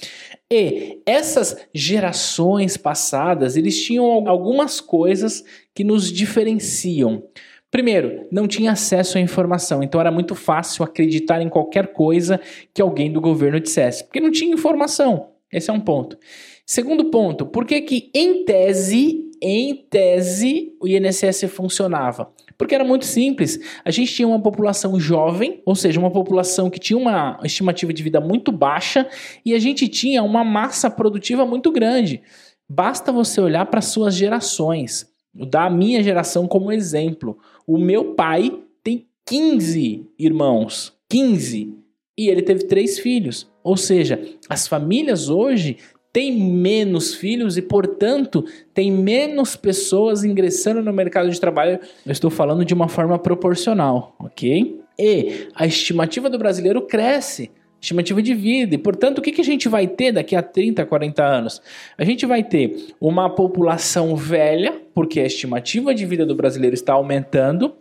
E 0.50 1.00
essas 1.04 1.68
gerações 1.74 2.76
passadas, 2.76 3.56
eles 3.56 3.80
tinham 3.80 4.26
algumas 4.26 4.80
coisas 4.80 5.44
que 5.74 5.84
nos 5.84 6.10
diferenciam. 6.10 7.22
Primeiro, 7.70 8.26
não 8.32 8.48
tinha 8.48 8.72
acesso 8.72 9.18
à 9.18 9.20
informação, 9.20 9.82
então 9.82 10.00
era 10.00 10.10
muito 10.10 10.34
fácil 10.34 10.82
acreditar 10.82 11.42
em 11.42 11.50
qualquer 11.50 11.92
coisa 11.92 12.40
que 12.72 12.80
alguém 12.80 13.12
do 13.12 13.20
governo 13.20 13.60
dissesse, 13.60 14.04
porque 14.04 14.20
não 14.20 14.30
tinha 14.30 14.54
informação. 14.54 15.37
Esse 15.52 15.70
é 15.70 15.72
um 15.72 15.80
ponto. 15.80 16.18
Segundo 16.66 17.06
ponto, 17.06 17.46
por 17.46 17.64
que 17.64 17.80
que 17.80 18.10
em 18.14 18.44
tese, 18.44 19.30
em 19.40 19.74
tese, 19.88 20.74
o 20.80 20.86
INSS 20.86 21.44
funcionava? 21.50 22.30
Porque 22.58 22.74
era 22.74 22.84
muito 22.84 23.06
simples. 23.06 23.58
A 23.84 23.90
gente 23.90 24.12
tinha 24.12 24.28
uma 24.28 24.42
população 24.42 24.98
jovem, 24.98 25.62
ou 25.64 25.74
seja, 25.74 25.98
uma 25.98 26.10
população 26.10 26.68
que 26.68 26.78
tinha 26.78 26.98
uma 26.98 27.38
estimativa 27.44 27.92
de 27.92 28.02
vida 28.02 28.20
muito 28.20 28.52
baixa, 28.52 29.08
e 29.44 29.54
a 29.54 29.58
gente 29.58 29.88
tinha 29.88 30.22
uma 30.22 30.44
massa 30.44 30.90
produtiva 30.90 31.46
muito 31.46 31.70
grande. 31.70 32.20
Basta 32.68 33.10
você 33.10 33.40
olhar 33.40 33.64
para 33.66 33.80
suas 33.80 34.14
gerações. 34.14 35.06
Dar 35.32 35.66
a 35.66 35.70
minha 35.70 36.02
geração 36.02 36.46
como 36.46 36.72
exemplo. 36.72 37.38
O 37.66 37.78
meu 37.78 38.14
pai 38.14 38.52
tem 38.82 39.06
15 39.24 40.06
irmãos. 40.18 40.92
15. 41.08 41.74
E 42.18 42.28
ele 42.28 42.42
teve 42.42 42.64
três 42.64 42.98
filhos. 42.98 43.48
Ou 43.62 43.76
seja, 43.76 44.20
as 44.50 44.66
famílias 44.66 45.28
hoje 45.30 45.76
têm 46.12 46.36
menos 46.36 47.14
filhos 47.14 47.56
e, 47.56 47.62
portanto, 47.62 48.44
tem 48.74 48.90
menos 48.90 49.54
pessoas 49.54 50.24
ingressando 50.24 50.82
no 50.82 50.92
mercado 50.92 51.30
de 51.30 51.40
trabalho. 51.40 51.78
Eu 52.04 52.10
estou 52.10 52.28
falando 52.28 52.64
de 52.64 52.74
uma 52.74 52.88
forma 52.88 53.16
proporcional, 53.20 54.16
ok? 54.18 54.80
E 54.98 55.48
a 55.54 55.64
estimativa 55.64 56.28
do 56.28 56.38
brasileiro 56.38 56.82
cresce 56.82 57.52
estimativa 57.80 58.20
de 58.20 58.34
vida. 58.34 58.74
E, 58.74 58.78
portanto, 58.78 59.18
o 59.18 59.22
que, 59.22 59.40
a 59.40 59.44
gente 59.44 59.68
vai 59.68 59.86
ter 59.86 60.12
daqui 60.12 60.34
a 60.34 60.42
30, 60.42 60.84
40 60.84 61.24
anos? 61.24 61.62
A 61.96 62.04
gente 62.04 62.26
vai 62.26 62.42
ter 62.42 62.88
uma 63.00 63.30
população 63.30 64.16
velha, 64.16 64.74
porque 64.94 65.20
a 65.20 65.26
estimativa 65.26 65.94
de 65.94 66.04
vida 66.04 66.26
do 66.26 66.34
brasileiro 66.34 66.74
está 66.74 66.94
aumentando, 66.94 67.76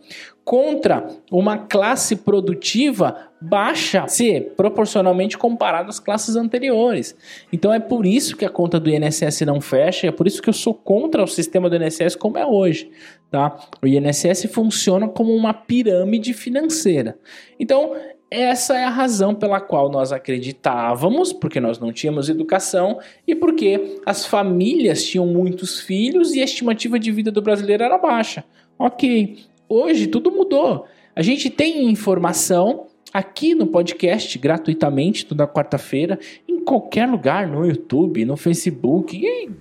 contra 0.48 1.06
uma 1.30 1.58
classe 1.58 2.16
produtiva 2.16 3.28
baixa, 3.38 4.08
se 4.08 4.40
proporcionalmente 4.56 5.36
comparado 5.36 5.90
às 5.90 6.00
classes 6.00 6.36
anteriores. 6.36 7.14
Então 7.52 7.70
é 7.70 7.78
por 7.78 8.06
isso 8.06 8.34
que 8.34 8.46
a 8.46 8.48
conta 8.48 8.80
do 8.80 8.88
INSS 8.88 9.42
não 9.42 9.60
fecha, 9.60 10.06
é 10.06 10.10
por 10.10 10.26
isso 10.26 10.40
que 10.40 10.48
eu 10.48 10.54
sou 10.54 10.72
contra 10.72 11.22
o 11.22 11.26
sistema 11.26 11.68
do 11.68 11.76
INSS 11.76 12.16
como 12.16 12.38
é 12.38 12.46
hoje, 12.46 12.90
tá? 13.30 13.58
O 13.82 13.86
INSS 13.86 14.46
funciona 14.50 15.06
como 15.06 15.34
uma 15.34 15.52
pirâmide 15.52 16.32
financeira. 16.32 17.18
Então, 17.60 17.94
essa 18.30 18.74
é 18.74 18.84
a 18.84 18.90
razão 18.90 19.34
pela 19.34 19.60
qual 19.60 19.90
nós 19.90 20.12
acreditávamos, 20.12 21.30
porque 21.30 21.60
nós 21.60 21.78
não 21.78 21.92
tínhamos 21.92 22.30
educação 22.30 22.98
e 23.26 23.34
porque 23.34 24.00
as 24.06 24.24
famílias 24.24 25.04
tinham 25.04 25.26
muitos 25.26 25.78
filhos 25.78 26.34
e 26.34 26.40
a 26.40 26.44
estimativa 26.44 26.98
de 26.98 27.12
vida 27.12 27.30
do 27.30 27.42
brasileiro 27.42 27.84
era 27.84 27.98
baixa. 27.98 28.44
Ok, 28.78 29.36
hoje 29.68 30.06
tudo 30.06 30.30
mudou. 30.30 30.86
A 31.14 31.22
gente 31.22 31.50
tem 31.50 31.90
informação 31.90 32.86
aqui 33.12 33.54
no 33.54 33.66
podcast 33.66 34.38
gratuitamente 34.38 35.26
toda 35.26 35.46
quarta-feira, 35.46 36.18
em 36.46 36.60
qualquer 36.64 37.08
lugar, 37.08 37.48
no 37.48 37.66
YouTube, 37.66 38.24
no 38.24 38.36
Facebook, 38.36 39.20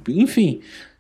enfim, 0.09 0.59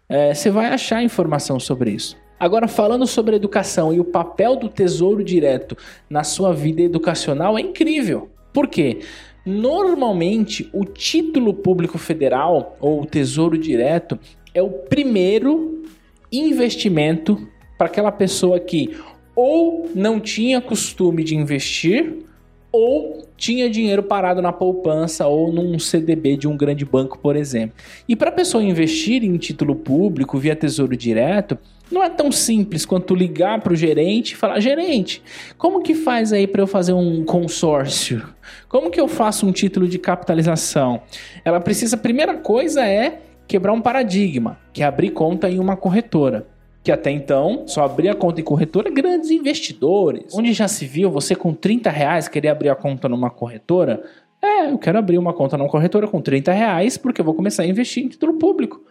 é, 0.09 0.33
você 0.33 0.49
vai 0.49 0.67
achar 0.67 1.03
informação 1.03 1.59
sobre 1.59 1.91
isso. 1.91 2.17
Agora, 2.39 2.67
falando 2.67 3.07
sobre 3.07 3.35
educação 3.35 3.93
e 3.93 3.99
o 3.99 4.05
papel 4.05 4.55
do 4.55 4.69
Tesouro 4.69 5.23
Direto 5.23 5.75
na 6.09 6.23
sua 6.23 6.53
vida 6.53 6.81
educacional, 6.81 7.57
é 7.57 7.61
incrível. 7.61 8.29
Por 8.53 8.67
quê? 8.67 8.99
Normalmente, 9.45 10.69
o 10.71 10.85
título 10.85 11.53
público 11.53 11.97
federal 11.97 12.77
ou 12.79 13.01
o 13.01 13.05
Tesouro 13.05 13.57
Direto 13.57 14.19
é 14.53 14.61
o 14.61 14.69
primeiro 14.69 15.83
investimento 16.31 17.47
para 17.77 17.87
aquela 17.87 18.11
pessoa 18.11 18.59
que 18.59 18.97
ou 19.35 19.89
não 19.93 20.19
tinha 20.19 20.59
costume 20.59 21.23
de 21.23 21.35
investir 21.35 22.25
ou 22.71 23.25
tinha 23.37 23.69
dinheiro 23.69 24.03
parado 24.03 24.41
na 24.41 24.51
poupança 24.51 25.27
ou 25.27 25.51
num 25.51 25.77
CDB 25.79 26.37
de 26.37 26.47
um 26.47 26.57
grande 26.57 26.83
banco, 26.83 27.17
por 27.19 27.35
exemplo. 27.35 27.75
E 28.07 28.15
para 28.15 28.29
a 28.29 28.33
pessoa 28.33 28.63
investir 28.63 29.23
em 29.23 29.37
título 29.37 29.75
público 29.75 30.37
via 30.37 30.55
Tesouro 30.55 30.97
Direto, 30.97 31.57
não 31.91 32.03
é 32.03 32.09
tão 32.09 32.31
simples 32.31 32.85
quanto 32.85 33.15
ligar 33.15 33.61
para 33.61 33.73
o 33.73 33.75
gerente 33.75 34.31
e 34.31 34.35
falar: 34.35 34.59
gerente, 34.59 35.21
como 35.57 35.81
que 35.81 35.93
faz 35.93 36.33
aí 36.33 36.45
para 36.45 36.61
eu 36.61 36.67
fazer 36.67 36.93
um 36.93 37.23
consórcio? 37.23 38.27
Como 38.67 38.91
que 38.91 38.99
eu 38.99 39.07
faço 39.07 39.45
um 39.47 39.51
título 39.51 39.87
de 39.87 39.97
capitalização? 39.97 41.01
Ela 41.45 41.59
precisa, 41.59 41.95
a 41.95 41.99
primeira 41.99 42.35
coisa 42.35 42.85
é 42.85 43.21
quebrar 43.47 43.71
um 43.71 43.81
paradigma, 43.81 44.59
que 44.73 44.83
é 44.83 44.85
abrir 44.85 45.11
conta 45.11 45.49
em 45.49 45.59
uma 45.59 45.77
corretora. 45.77 46.45
Que 46.87 46.91
até 46.93 47.11
então 47.11 47.63
só 47.67 47.83
abria 47.83 48.15
conta 48.15 48.39
em 48.39 48.45
corretora 48.45 48.89
grandes 48.89 49.29
investidores. 49.29 50.33
Onde 50.33 50.53
já 50.53 50.69
se 50.69 50.85
viu 50.85 51.11
você 51.11 51.35
com 51.35 51.53
30 51.53 51.89
reais 51.89 52.29
querer 52.29 52.47
abrir 52.47 52.69
a 52.69 52.75
conta 52.75 53.09
numa 53.09 53.29
corretora? 53.29 54.01
É, 54.41 54.71
eu 54.71 54.77
quero 54.77 54.97
abrir 54.97 55.17
uma 55.17 55.33
conta 55.33 55.57
numa 55.57 55.67
corretora 55.67 56.07
com 56.07 56.21
30 56.21 56.53
reais 56.53 56.97
porque 56.97 57.19
eu 57.19 57.25
vou 57.25 57.33
começar 57.33 57.63
a 57.63 57.67
investir 57.67 58.05
em 58.05 58.07
título 58.07 58.35
público. 58.35 58.81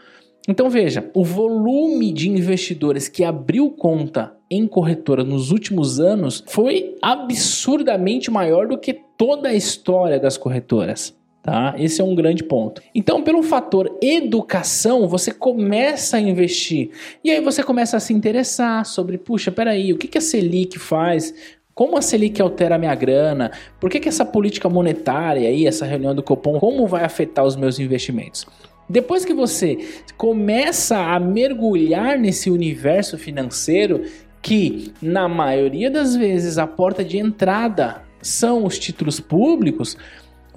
Então 0.47 0.69
veja, 0.69 1.11
o 1.15 1.25
volume 1.25 2.13
de 2.13 2.29
investidores 2.29 3.09
que 3.09 3.25
abriu 3.25 3.71
conta 3.71 4.37
em 4.51 4.67
corretora 4.67 5.25
nos 5.25 5.51
últimos 5.51 5.99
anos 5.99 6.45
foi 6.49 6.97
absurdamente 7.01 8.31
maior 8.31 8.69
do 8.69 8.77
que 8.77 8.93
toda 9.17 9.49
a 9.49 9.55
história 9.55 10.21
das 10.21 10.37
corretoras. 10.37 11.17
Tá? 11.47 11.77
Esse 11.79 12.01
é 12.01 12.05
um 12.05 12.13
grande 12.13 12.43
ponto. 12.43 12.83
Então, 12.93 13.23
pelo 13.23 13.41
fator 13.41 13.97
educação, 14.03 15.07
você 15.07 15.31
começa 15.31 16.17
a 16.17 16.21
investir. 16.21 16.91
E 17.23 17.31
aí 17.31 17.41
você 17.41 17.63
começa 17.63 17.97
a 17.97 18.01
se 18.01 18.13
interessar 18.13 18.85
sobre, 18.85 19.17
puxa, 19.17 19.53
peraí, 19.53 19.93
o 19.93 19.97
que, 19.97 20.09
que 20.09 20.19
a 20.19 20.21
Selic 20.21 20.77
faz? 20.77 21.33
Como 21.73 21.97
a 21.97 22.03
Selic 22.03 22.43
altera 22.43 22.75
a 22.75 22.79
minha 22.79 22.95
grana? 22.97 23.53
Por 23.79 23.89
que, 23.89 24.01
que 24.01 24.09
essa 24.09 24.25
política 24.25 24.69
monetária 24.69 25.49
aí, 25.49 25.69
essa 25.69 25.87
reunião 25.87 26.17
do 26.17 26.23
Copom, 26.23 26.59
como 26.59 26.85
vai 26.89 27.05
afetar 27.05 27.45
os 27.45 27.55
meus 27.55 27.79
investimentos? 27.79 28.45
Depois 28.91 29.25
que 29.25 29.33
você 29.33 29.79
começa 30.17 30.99
a 30.99 31.21
mergulhar 31.21 32.19
nesse 32.19 32.51
universo 32.51 33.17
financeiro, 33.17 34.03
que 34.43 34.93
na 35.01 35.29
maioria 35.29 35.93
das 35.93 36.17
vezes 36.17 36.59
a 36.59 36.67
porta 36.67 37.05
de 37.05 37.19
entrada 37.19 38.03
são 38.21 38.65
os 38.65 38.77
títulos 38.81 39.21
públicos, 39.21 39.97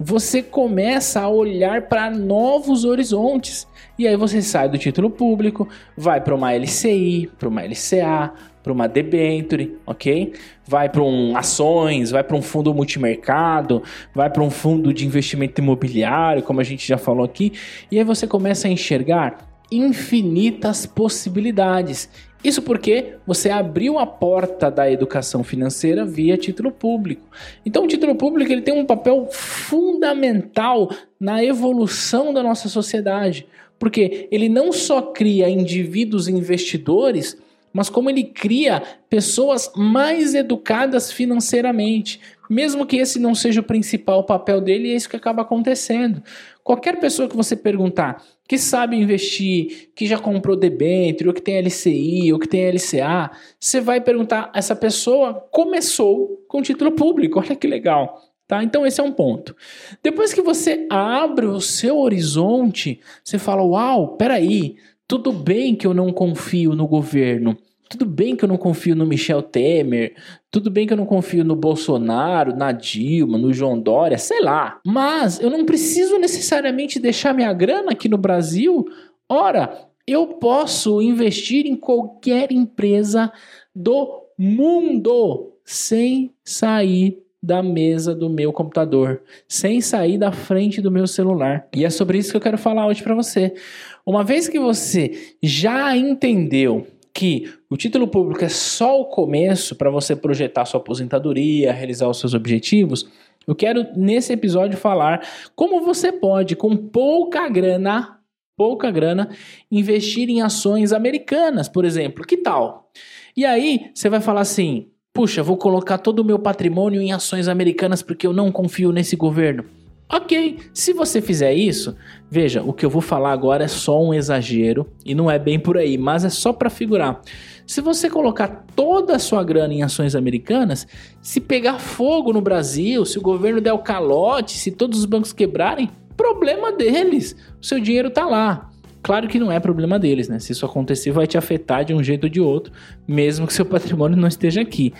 você 0.02 0.42
começa 0.42 1.20
a 1.20 1.28
olhar 1.28 1.82
para 1.82 2.10
novos 2.10 2.86
horizontes. 2.86 3.68
E 3.98 4.08
aí 4.08 4.16
você 4.16 4.40
sai 4.40 4.66
do 4.66 4.78
título 4.78 5.10
público, 5.10 5.68
vai 5.94 6.22
para 6.22 6.34
uma 6.34 6.54
LCI, 6.54 7.30
para 7.38 7.46
uma 7.46 7.60
LCA, 7.60 8.32
para 8.62 8.72
uma 8.72 8.88
debenture, 8.88 9.76
ok? 9.84 10.32
Vai 10.66 10.88
para 10.88 11.02
um 11.02 11.36
ações, 11.36 12.10
vai 12.10 12.24
para 12.24 12.34
um 12.34 12.40
fundo 12.40 12.72
multimercado, 12.72 13.82
vai 14.14 14.30
para 14.30 14.42
um 14.42 14.48
fundo 14.48 14.90
de 14.94 15.04
investimento 15.04 15.60
imobiliário, 15.60 16.42
como 16.42 16.60
a 16.60 16.64
gente 16.64 16.88
já 16.88 16.96
falou 16.96 17.24
aqui, 17.24 17.52
e 17.92 17.98
aí 17.98 18.04
você 18.04 18.26
começa 18.26 18.68
a 18.68 18.70
enxergar 18.70 19.50
infinitas 19.70 20.86
possibilidades. 20.86 22.08
Isso 22.42 22.62
porque 22.62 23.16
você 23.26 23.50
abriu 23.50 23.98
a 23.98 24.06
porta 24.06 24.70
da 24.70 24.90
educação 24.90 25.44
financeira 25.44 26.06
via 26.06 26.38
título 26.38 26.70
público. 26.70 27.22
Então, 27.66 27.84
o 27.84 27.86
título 27.86 28.14
público 28.14 28.50
ele 28.50 28.62
tem 28.62 28.74
um 28.74 28.86
papel 28.86 29.28
fundamental 29.30 30.90
na 31.18 31.44
evolução 31.44 32.32
da 32.32 32.42
nossa 32.42 32.68
sociedade, 32.68 33.46
porque 33.78 34.26
ele 34.30 34.48
não 34.48 34.72
só 34.72 35.02
cria 35.02 35.50
indivíduos 35.50 36.28
investidores, 36.28 37.36
mas 37.72 37.88
como 37.88 38.10
ele 38.10 38.24
cria 38.24 38.82
pessoas 39.08 39.70
mais 39.76 40.34
educadas 40.34 41.12
financeiramente. 41.12 42.20
Mesmo 42.48 42.84
que 42.84 42.96
esse 42.96 43.18
não 43.18 43.34
seja 43.34 43.60
o 43.60 43.64
principal 43.64 44.24
papel 44.24 44.60
dele, 44.60 44.90
é 44.90 44.96
isso 44.96 45.08
que 45.08 45.16
acaba 45.16 45.42
acontecendo. 45.42 46.22
Qualquer 46.64 46.98
pessoa 46.98 47.28
que 47.28 47.36
você 47.36 47.54
perguntar 47.54 48.24
que 48.48 48.58
sabe 48.58 48.96
investir, 48.96 49.92
que 49.94 50.06
já 50.06 50.18
comprou 50.18 50.56
debênture, 50.56 51.28
ou 51.28 51.34
que 51.34 51.40
tem 51.40 51.56
LCI, 51.60 52.32
ou 52.32 52.38
que 52.40 52.48
tem 52.48 52.68
LCA, 52.68 53.30
você 53.60 53.80
vai 53.80 54.00
perguntar, 54.00 54.50
essa 54.52 54.74
pessoa 54.74 55.34
começou 55.52 56.44
com 56.48 56.60
título 56.60 56.90
público, 56.90 57.38
olha 57.38 57.54
que 57.54 57.68
legal. 57.68 58.20
Tá? 58.48 58.64
Então 58.64 58.84
esse 58.84 59.00
é 59.00 59.04
um 59.04 59.12
ponto. 59.12 59.54
Depois 60.02 60.34
que 60.34 60.42
você 60.42 60.84
abre 60.90 61.46
o 61.46 61.60
seu 61.60 61.96
horizonte, 61.98 63.00
você 63.22 63.38
fala: 63.38 63.62
"Uau, 63.62 64.16
peraí, 64.16 64.74
tudo 65.10 65.32
bem 65.32 65.74
que 65.74 65.84
eu 65.84 65.92
não 65.92 66.12
confio 66.12 66.76
no 66.76 66.86
governo. 66.86 67.58
Tudo 67.88 68.06
bem 68.06 68.36
que 68.36 68.44
eu 68.44 68.48
não 68.48 68.56
confio 68.56 68.94
no 68.94 69.04
Michel 69.04 69.42
Temer, 69.42 70.14
tudo 70.52 70.70
bem 70.70 70.86
que 70.86 70.92
eu 70.92 70.96
não 70.96 71.04
confio 71.04 71.44
no 71.44 71.56
Bolsonaro, 71.56 72.54
na 72.54 72.70
Dilma, 72.70 73.36
no 73.36 73.52
João 73.52 73.76
Dória, 73.76 74.16
sei 74.16 74.40
lá. 74.40 74.78
Mas 74.86 75.40
eu 75.40 75.50
não 75.50 75.64
preciso 75.64 76.16
necessariamente 76.16 77.00
deixar 77.00 77.34
minha 77.34 77.52
grana 77.52 77.90
aqui 77.90 78.08
no 78.08 78.16
Brasil. 78.16 78.86
Ora, 79.28 79.88
eu 80.06 80.28
posso 80.28 81.02
investir 81.02 81.66
em 81.66 81.74
qualquer 81.74 82.52
empresa 82.52 83.32
do 83.74 84.28
mundo 84.38 85.54
sem 85.64 86.32
sair 86.44 87.20
da 87.42 87.62
mesa 87.62 88.14
do 88.14 88.28
meu 88.28 88.52
computador, 88.52 89.22
sem 89.48 89.80
sair 89.80 90.18
da 90.18 90.30
frente 90.30 90.80
do 90.80 90.90
meu 90.90 91.06
celular. 91.06 91.66
E 91.74 91.84
é 91.84 91.90
sobre 91.90 92.18
isso 92.18 92.30
que 92.30 92.36
eu 92.36 92.40
quero 92.40 92.58
falar 92.58 92.86
hoje 92.86 93.02
para 93.02 93.14
você. 93.14 93.54
Uma 94.04 94.24
vez 94.24 94.48
que 94.48 94.58
você 94.58 95.34
já 95.42 95.96
entendeu 95.96 96.86
que 97.12 97.52
o 97.68 97.76
título 97.76 98.08
público 98.08 98.44
é 98.44 98.48
só 98.48 99.00
o 99.00 99.06
começo 99.06 99.74
para 99.74 99.90
você 99.90 100.14
projetar 100.16 100.64
sua 100.64 100.80
aposentadoria, 100.80 101.72
realizar 101.72 102.08
os 102.08 102.18
seus 102.18 102.34
objetivos, 102.34 103.08
eu 103.46 103.54
quero 103.54 103.86
nesse 103.96 104.32
episódio 104.32 104.78
falar 104.78 105.26
como 105.56 105.80
você 105.80 106.12
pode, 106.12 106.54
com 106.54 106.76
pouca 106.76 107.48
grana, 107.48 108.20
pouca 108.56 108.90
grana, 108.90 109.30
investir 109.70 110.28
em 110.28 110.42
ações 110.42 110.92
americanas, 110.92 111.68
por 111.68 111.84
exemplo. 111.84 112.24
Que 112.24 112.36
tal? 112.36 112.90
E 113.36 113.44
aí 113.44 113.90
você 113.94 114.08
vai 114.08 114.20
falar 114.20 114.42
assim: 114.42 114.88
puxa, 115.12 115.42
vou 115.42 115.56
colocar 115.56 115.98
todo 115.98 116.20
o 116.20 116.24
meu 116.24 116.38
patrimônio 116.38 117.00
em 117.00 117.12
ações 117.12 117.48
americanas 117.48 118.02
porque 118.02 118.26
eu 118.26 118.32
não 118.32 118.52
confio 118.52 118.92
nesse 118.92 119.16
governo. 119.16 119.64
Ok, 120.12 120.58
se 120.74 120.92
você 120.92 121.22
fizer 121.22 121.54
isso, 121.54 121.94
veja, 122.28 122.64
o 122.64 122.72
que 122.72 122.84
eu 122.84 122.90
vou 122.90 123.00
falar 123.00 123.30
agora 123.30 123.62
é 123.62 123.68
só 123.68 124.02
um 124.02 124.12
exagero 124.12 124.84
e 125.04 125.14
não 125.14 125.30
é 125.30 125.38
bem 125.38 125.56
por 125.56 125.78
aí, 125.78 125.96
mas 125.96 126.24
é 126.24 126.28
só 126.28 126.52
para 126.52 126.68
figurar. 126.68 127.20
Se 127.64 127.80
você 127.80 128.10
colocar 128.10 128.64
toda 128.74 129.14
a 129.14 129.18
sua 129.20 129.44
grana 129.44 129.72
em 129.72 129.84
ações 129.84 130.16
americanas, 130.16 130.84
se 131.22 131.40
pegar 131.40 131.78
fogo 131.78 132.32
no 132.32 132.40
Brasil, 132.40 133.04
se 133.04 133.18
o 133.18 133.22
governo 133.22 133.60
der 133.60 133.72
o 133.72 133.78
calote, 133.78 134.58
se 134.58 134.72
todos 134.72 134.98
os 134.98 135.04
bancos 135.04 135.32
quebrarem, 135.32 135.88
problema 136.16 136.72
deles. 136.72 137.36
O 137.62 137.64
seu 137.64 137.78
dinheiro 137.78 138.10
tá 138.10 138.26
lá. 138.26 138.68
Claro 139.02 139.28
que 139.28 139.38
não 139.38 139.50
é 139.50 139.58
problema 139.58 139.98
deles, 139.98 140.28
né? 140.28 140.38
Se 140.38 140.52
isso 140.52 140.66
acontecer, 140.66 141.10
vai 141.10 141.26
te 141.26 141.38
afetar 141.38 141.84
de 141.84 141.94
um 141.94 142.02
jeito 142.02 142.24
ou 142.24 142.30
de 142.30 142.40
outro, 142.40 142.72
mesmo 143.06 143.46
que 143.46 143.52
seu 143.52 143.64
patrimônio 143.64 144.16
não 144.18 144.28
esteja 144.28 144.60
aqui. 144.60 144.92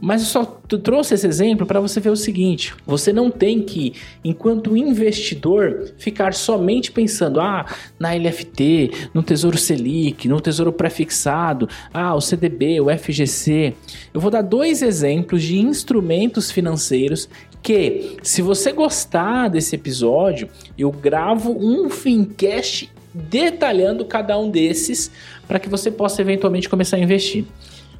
Mas 0.00 0.22
eu 0.22 0.26
só 0.26 0.44
trouxe 0.82 1.14
esse 1.14 1.26
exemplo 1.26 1.64
para 1.64 1.80
você 1.80 2.00
ver 2.00 2.10
o 2.10 2.16
seguinte: 2.16 2.74
você 2.84 3.12
não 3.12 3.30
tem 3.30 3.62
que, 3.62 3.94
enquanto 4.24 4.76
investidor, 4.76 5.92
ficar 5.96 6.34
somente 6.34 6.90
pensando 6.90 7.40
ah, 7.40 7.64
na 7.98 8.12
LFT, 8.12 9.08
no 9.14 9.22
Tesouro 9.22 9.56
Selic, 9.56 10.28
no 10.28 10.40
Tesouro 10.40 10.72
Prefixado, 10.72 11.68
ah, 11.94 12.14
o 12.14 12.20
CDB, 12.20 12.80
o 12.80 12.86
FGC. 12.90 13.74
Eu 14.12 14.20
vou 14.20 14.30
dar 14.30 14.42
dois 14.42 14.82
exemplos 14.82 15.42
de 15.42 15.58
instrumentos 15.58 16.50
financeiros 16.50 17.28
que, 17.62 18.16
se 18.22 18.42
você 18.42 18.72
gostar 18.72 19.48
desse 19.48 19.76
episódio, 19.76 20.48
eu 20.76 20.90
gravo 20.90 21.56
um 21.58 21.88
Fincast 21.88 22.90
detalhando 23.14 24.04
cada 24.04 24.38
um 24.38 24.50
desses 24.50 25.10
para 25.48 25.58
que 25.58 25.68
você 25.68 25.90
possa 25.90 26.20
eventualmente 26.20 26.68
começar 26.68 26.96
a 26.96 27.00
investir. 27.00 27.44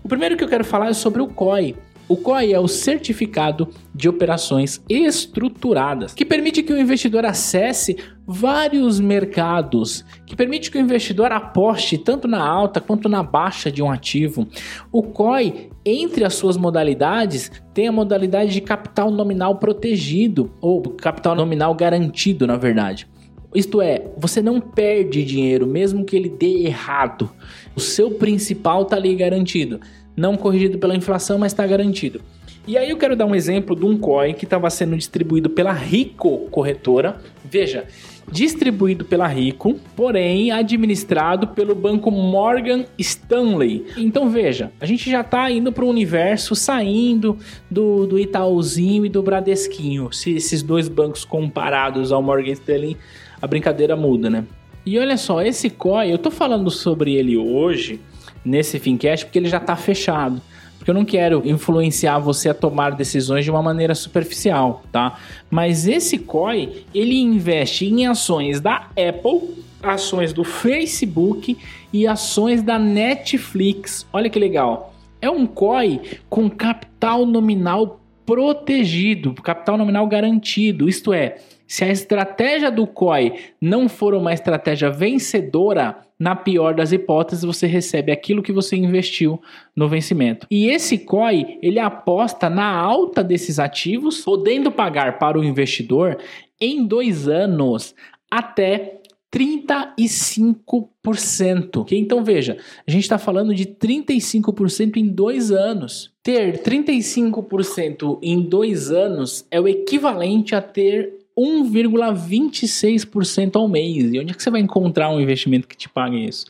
O 0.06 0.08
primeiro 0.08 0.36
que 0.36 0.44
eu 0.44 0.48
quero 0.48 0.64
falar 0.64 0.90
é 0.90 0.92
sobre 0.92 1.20
o 1.20 1.26
COI. 1.26 1.74
O 2.08 2.16
COI 2.16 2.52
é 2.52 2.60
o 2.60 2.68
Certificado 2.68 3.68
de 3.92 4.08
Operações 4.08 4.80
Estruturadas, 4.88 6.14
que 6.14 6.24
permite 6.24 6.62
que 6.62 6.72
o 6.72 6.78
investidor 6.78 7.26
acesse 7.26 7.96
vários 8.24 9.00
mercados, 9.00 10.04
que 10.24 10.36
permite 10.36 10.70
que 10.70 10.78
o 10.78 10.80
investidor 10.80 11.32
aposte 11.32 11.98
tanto 11.98 12.28
na 12.28 12.40
alta 12.40 12.80
quanto 12.80 13.08
na 13.08 13.20
baixa 13.20 13.68
de 13.68 13.82
um 13.82 13.90
ativo. 13.90 14.46
O 14.92 15.02
COI, 15.02 15.70
entre 15.84 16.24
as 16.24 16.34
suas 16.34 16.56
modalidades, 16.56 17.50
tem 17.74 17.88
a 17.88 17.92
modalidade 17.92 18.52
de 18.52 18.60
capital 18.60 19.10
nominal 19.10 19.56
protegido, 19.56 20.52
ou 20.60 20.82
capital 20.82 21.34
nominal 21.34 21.74
garantido, 21.74 22.46
na 22.46 22.56
verdade. 22.56 23.08
Isto 23.56 23.80
é, 23.80 24.04
você 24.18 24.42
não 24.42 24.60
perde 24.60 25.24
dinheiro 25.24 25.66
mesmo 25.66 26.04
que 26.04 26.14
ele 26.14 26.28
dê 26.28 26.66
errado. 26.66 27.30
O 27.74 27.80
seu 27.80 28.10
principal 28.10 28.82
está 28.82 28.96
ali 28.96 29.14
garantido. 29.14 29.80
Não 30.16 30.36
corrigido 30.36 30.78
pela 30.78 30.96
inflação, 30.96 31.38
mas 31.38 31.52
está 31.52 31.66
garantido. 31.66 32.20
E 32.66 32.76
aí 32.76 32.90
eu 32.90 32.96
quero 32.96 33.14
dar 33.14 33.26
um 33.26 33.34
exemplo 33.34 33.76
de 33.76 33.84
um 33.84 33.96
COI 33.96 34.34
que 34.34 34.44
estava 34.44 34.68
sendo 34.70 34.96
distribuído 34.96 35.48
pela 35.48 35.72
Rico 35.72 36.48
Corretora. 36.50 37.20
Veja, 37.44 37.84
distribuído 38.30 39.04
pela 39.04 39.28
Rico, 39.28 39.78
porém 39.94 40.50
administrado 40.50 41.48
pelo 41.48 41.76
banco 41.76 42.10
Morgan 42.10 42.84
Stanley. 42.98 43.86
Então 43.96 44.28
veja, 44.28 44.72
a 44.80 44.86
gente 44.86 45.08
já 45.08 45.20
está 45.20 45.48
indo 45.48 45.70
para 45.70 45.84
o 45.84 45.88
universo 45.88 46.56
saindo 46.56 47.38
do, 47.70 48.04
do 48.04 48.18
Itaúzinho 48.18 49.06
e 49.06 49.08
do 49.08 49.22
Bradesquinho. 49.22 50.12
Se 50.12 50.32
esses 50.32 50.60
dois 50.60 50.88
bancos 50.88 51.24
comparados 51.24 52.10
ao 52.10 52.20
Morgan 52.20 52.52
Stanley 52.52 52.96
a 53.40 53.46
brincadeira 53.46 53.94
muda, 53.94 54.28
né? 54.28 54.44
E 54.84 54.98
olha 54.98 55.16
só, 55.16 55.42
esse 55.42 55.68
COI, 55.68 56.12
eu 56.12 56.18
tô 56.18 56.30
falando 56.30 56.70
sobre 56.70 57.14
ele 57.14 57.36
hoje, 57.36 58.00
nesse 58.46 58.78
Fincast, 58.78 59.26
porque 59.26 59.38
ele 59.38 59.48
já 59.48 59.60
tá 59.60 59.76
fechado. 59.76 60.40
Porque 60.78 60.90
eu 60.90 60.94
não 60.94 61.04
quero 61.04 61.42
influenciar 61.44 62.18
você 62.18 62.48
a 62.48 62.54
tomar 62.54 62.90
decisões 62.90 63.44
de 63.44 63.50
uma 63.50 63.62
maneira 63.62 63.94
superficial, 63.94 64.84
tá? 64.92 65.18
Mas 65.50 65.88
esse 65.88 66.18
COI, 66.18 66.84
ele 66.94 67.18
investe 67.18 67.86
em 67.86 68.06
ações 68.06 68.60
da 68.60 68.88
Apple, 68.90 69.64
ações 69.82 70.32
do 70.32 70.44
Facebook 70.44 71.58
e 71.92 72.06
ações 72.06 72.62
da 72.62 72.78
Netflix. 72.78 74.06
Olha 74.12 74.30
que 74.30 74.38
legal. 74.38 74.94
É 75.20 75.28
um 75.28 75.46
COI 75.46 76.00
com 76.28 76.48
capital 76.48 77.26
nominal 77.26 78.00
protegido, 78.24 79.32
capital 79.34 79.78
nominal 79.78 80.06
garantido, 80.06 80.88
isto 80.88 81.12
é, 81.12 81.38
se 81.66 81.84
a 81.84 81.90
estratégia 81.90 82.70
do 82.70 82.86
COI 82.86 83.34
não 83.60 83.88
for 83.88 84.14
uma 84.14 84.32
estratégia 84.32 84.90
vencedora, 84.90 86.06
na 86.18 86.34
pior 86.34 86.74
das 86.74 86.92
hipóteses, 86.92 87.44
você 87.44 87.66
recebe 87.66 88.10
aquilo 88.10 88.42
que 88.42 88.52
você 88.52 88.74
investiu 88.74 89.38
no 89.74 89.86
vencimento. 89.88 90.46
E 90.50 90.68
esse 90.68 90.98
COI, 90.98 91.58
ele 91.62 91.78
aposta 91.78 92.48
na 92.48 92.70
alta 92.70 93.22
desses 93.22 93.58
ativos, 93.58 94.22
podendo 94.22 94.72
pagar 94.72 95.18
para 95.18 95.38
o 95.38 95.44
investidor 95.44 96.16
em 96.58 96.86
dois 96.86 97.28
anos 97.28 97.94
até 98.30 99.02
35%. 99.30 101.92
Então 101.92 102.24
veja, 102.24 102.56
a 102.86 102.90
gente 102.90 103.02
está 103.02 103.18
falando 103.18 103.54
de 103.54 103.66
35% 103.66 104.96
em 104.96 105.06
dois 105.06 105.50
anos. 105.50 106.14
Ter 106.22 106.62
35% 106.62 108.18
em 108.22 108.40
dois 108.40 108.90
anos 108.90 109.46
é 109.50 109.60
o 109.60 109.68
equivalente 109.68 110.54
a 110.54 110.62
ter 110.62 111.25
1,26% 111.38 113.56
ao 113.56 113.68
mês. 113.68 114.12
E 114.12 114.18
onde 114.18 114.32
é 114.32 114.34
que 114.34 114.42
você 114.42 114.50
vai 114.50 114.60
encontrar 114.60 115.10
um 115.10 115.20
investimento 115.20 115.68
que 115.68 115.76
te 115.76 115.88
pague 115.88 116.24
isso? 116.24 116.46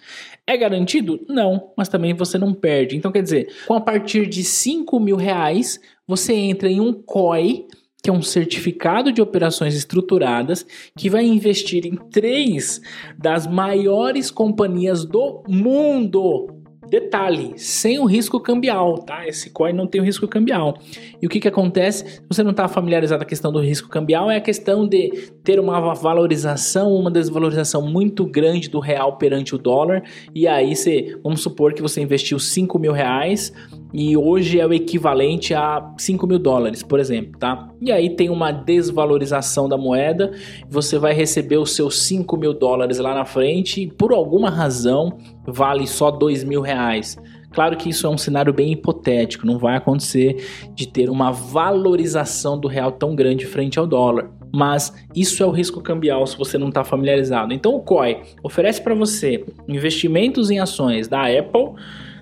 É 0.46 0.56
garantido? 0.56 1.20
Não, 1.28 1.72
mas 1.76 1.88
também 1.88 2.14
você 2.14 2.38
não 2.38 2.54
perde. 2.54 2.96
Então, 2.96 3.10
quer 3.10 3.22
dizer, 3.22 3.52
com 3.66 3.74
a 3.74 3.80
partir 3.80 4.26
de 4.26 4.44
5 4.44 5.00
mil 5.00 5.16
reais, 5.16 5.80
você 6.06 6.34
entra 6.34 6.68
em 6.68 6.80
um 6.80 6.92
COI, 6.92 7.66
que 8.00 8.10
é 8.10 8.12
um 8.12 8.22
certificado 8.22 9.10
de 9.10 9.20
operações 9.20 9.74
estruturadas, 9.74 10.64
que 10.96 11.10
vai 11.10 11.26
investir 11.26 11.84
em 11.84 11.96
três 11.96 12.80
das 13.18 13.48
maiores 13.48 14.30
companhias 14.30 15.04
do 15.04 15.42
mundo 15.48 16.46
Detalhe, 16.88 17.54
sem 17.56 17.98
o 17.98 18.04
risco 18.04 18.38
cambial, 18.40 18.98
tá? 18.98 19.26
Esse 19.26 19.50
coin 19.50 19.72
não 19.72 19.86
tem 19.86 20.00
o 20.00 20.04
risco 20.04 20.28
cambial. 20.28 20.78
E 21.20 21.26
o 21.26 21.28
que 21.28 21.40
que 21.40 21.48
acontece? 21.48 22.06
Se 22.06 22.22
você 22.28 22.42
não 22.42 22.52
está 22.52 22.68
familiarizado 22.68 23.20
com 23.20 23.24
a 23.24 23.28
questão 23.28 23.52
do 23.52 23.60
risco 23.60 23.88
cambial, 23.88 24.30
é 24.30 24.36
a 24.36 24.40
questão 24.40 24.86
de 24.86 25.30
ter 25.42 25.58
uma 25.58 25.94
valorização, 25.94 26.94
uma 26.94 27.10
desvalorização 27.10 27.82
muito 27.82 28.24
grande 28.24 28.68
do 28.68 28.78
real 28.78 29.16
perante 29.16 29.54
o 29.54 29.58
dólar. 29.58 30.02
E 30.34 30.46
aí 30.46 30.76
você, 30.76 31.18
vamos 31.22 31.42
supor 31.42 31.74
que 31.74 31.82
você 31.82 32.00
investiu 32.00 32.38
5 32.38 32.78
mil 32.78 32.92
reais 32.92 33.52
e 33.92 34.16
hoje 34.16 34.60
é 34.60 34.66
o 34.66 34.72
equivalente 34.72 35.54
a 35.54 35.94
5 35.96 36.26
mil 36.26 36.38
dólares, 36.38 36.82
por 36.82 36.98
exemplo, 36.98 37.38
tá? 37.38 37.68
E 37.80 37.92
aí 37.92 38.10
tem 38.10 38.28
uma 38.28 38.50
desvalorização 38.50 39.68
da 39.68 39.76
moeda, 39.76 40.32
você 40.68 40.98
vai 40.98 41.12
receber 41.12 41.56
os 41.56 41.74
seus 41.74 42.02
5 42.02 42.36
mil 42.36 42.52
dólares 42.52 42.98
lá 42.98 43.14
na 43.14 43.24
frente 43.24 43.82
e 43.82 43.86
por 43.86 44.12
alguma 44.12 44.50
razão 44.50 45.16
vale 45.46 45.86
só 45.86 46.10
2 46.10 46.44
mil 46.44 46.60
reais. 46.60 47.16
Claro 47.52 47.76
que 47.76 47.88
isso 47.88 48.06
é 48.06 48.10
um 48.10 48.18
cenário 48.18 48.52
bem 48.52 48.72
hipotético, 48.72 49.46
não 49.46 49.58
vai 49.58 49.76
acontecer 49.76 50.44
de 50.74 50.86
ter 50.86 51.08
uma 51.08 51.30
valorização 51.30 52.58
do 52.58 52.68
real 52.68 52.92
tão 52.92 53.14
grande 53.16 53.46
frente 53.46 53.78
ao 53.78 53.86
dólar. 53.86 54.30
Mas 54.54 54.92
isso 55.14 55.42
é 55.42 55.46
o 55.46 55.50
risco 55.50 55.80
cambial 55.80 56.26
se 56.26 56.36
você 56.36 56.58
não 56.58 56.68
está 56.68 56.84
familiarizado. 56.84 57.54
Então 57.54 57.74
o 57.74 57.80
COI 57.80 58.22
oferece 58.42 58.82
para 58.82 58.94
você 58.94 59.44
investimentos 59.66 60.50
em 60.50 60.58
ações 60.58 61.08
da 61.08 61.22
Apple, 61.22 61.72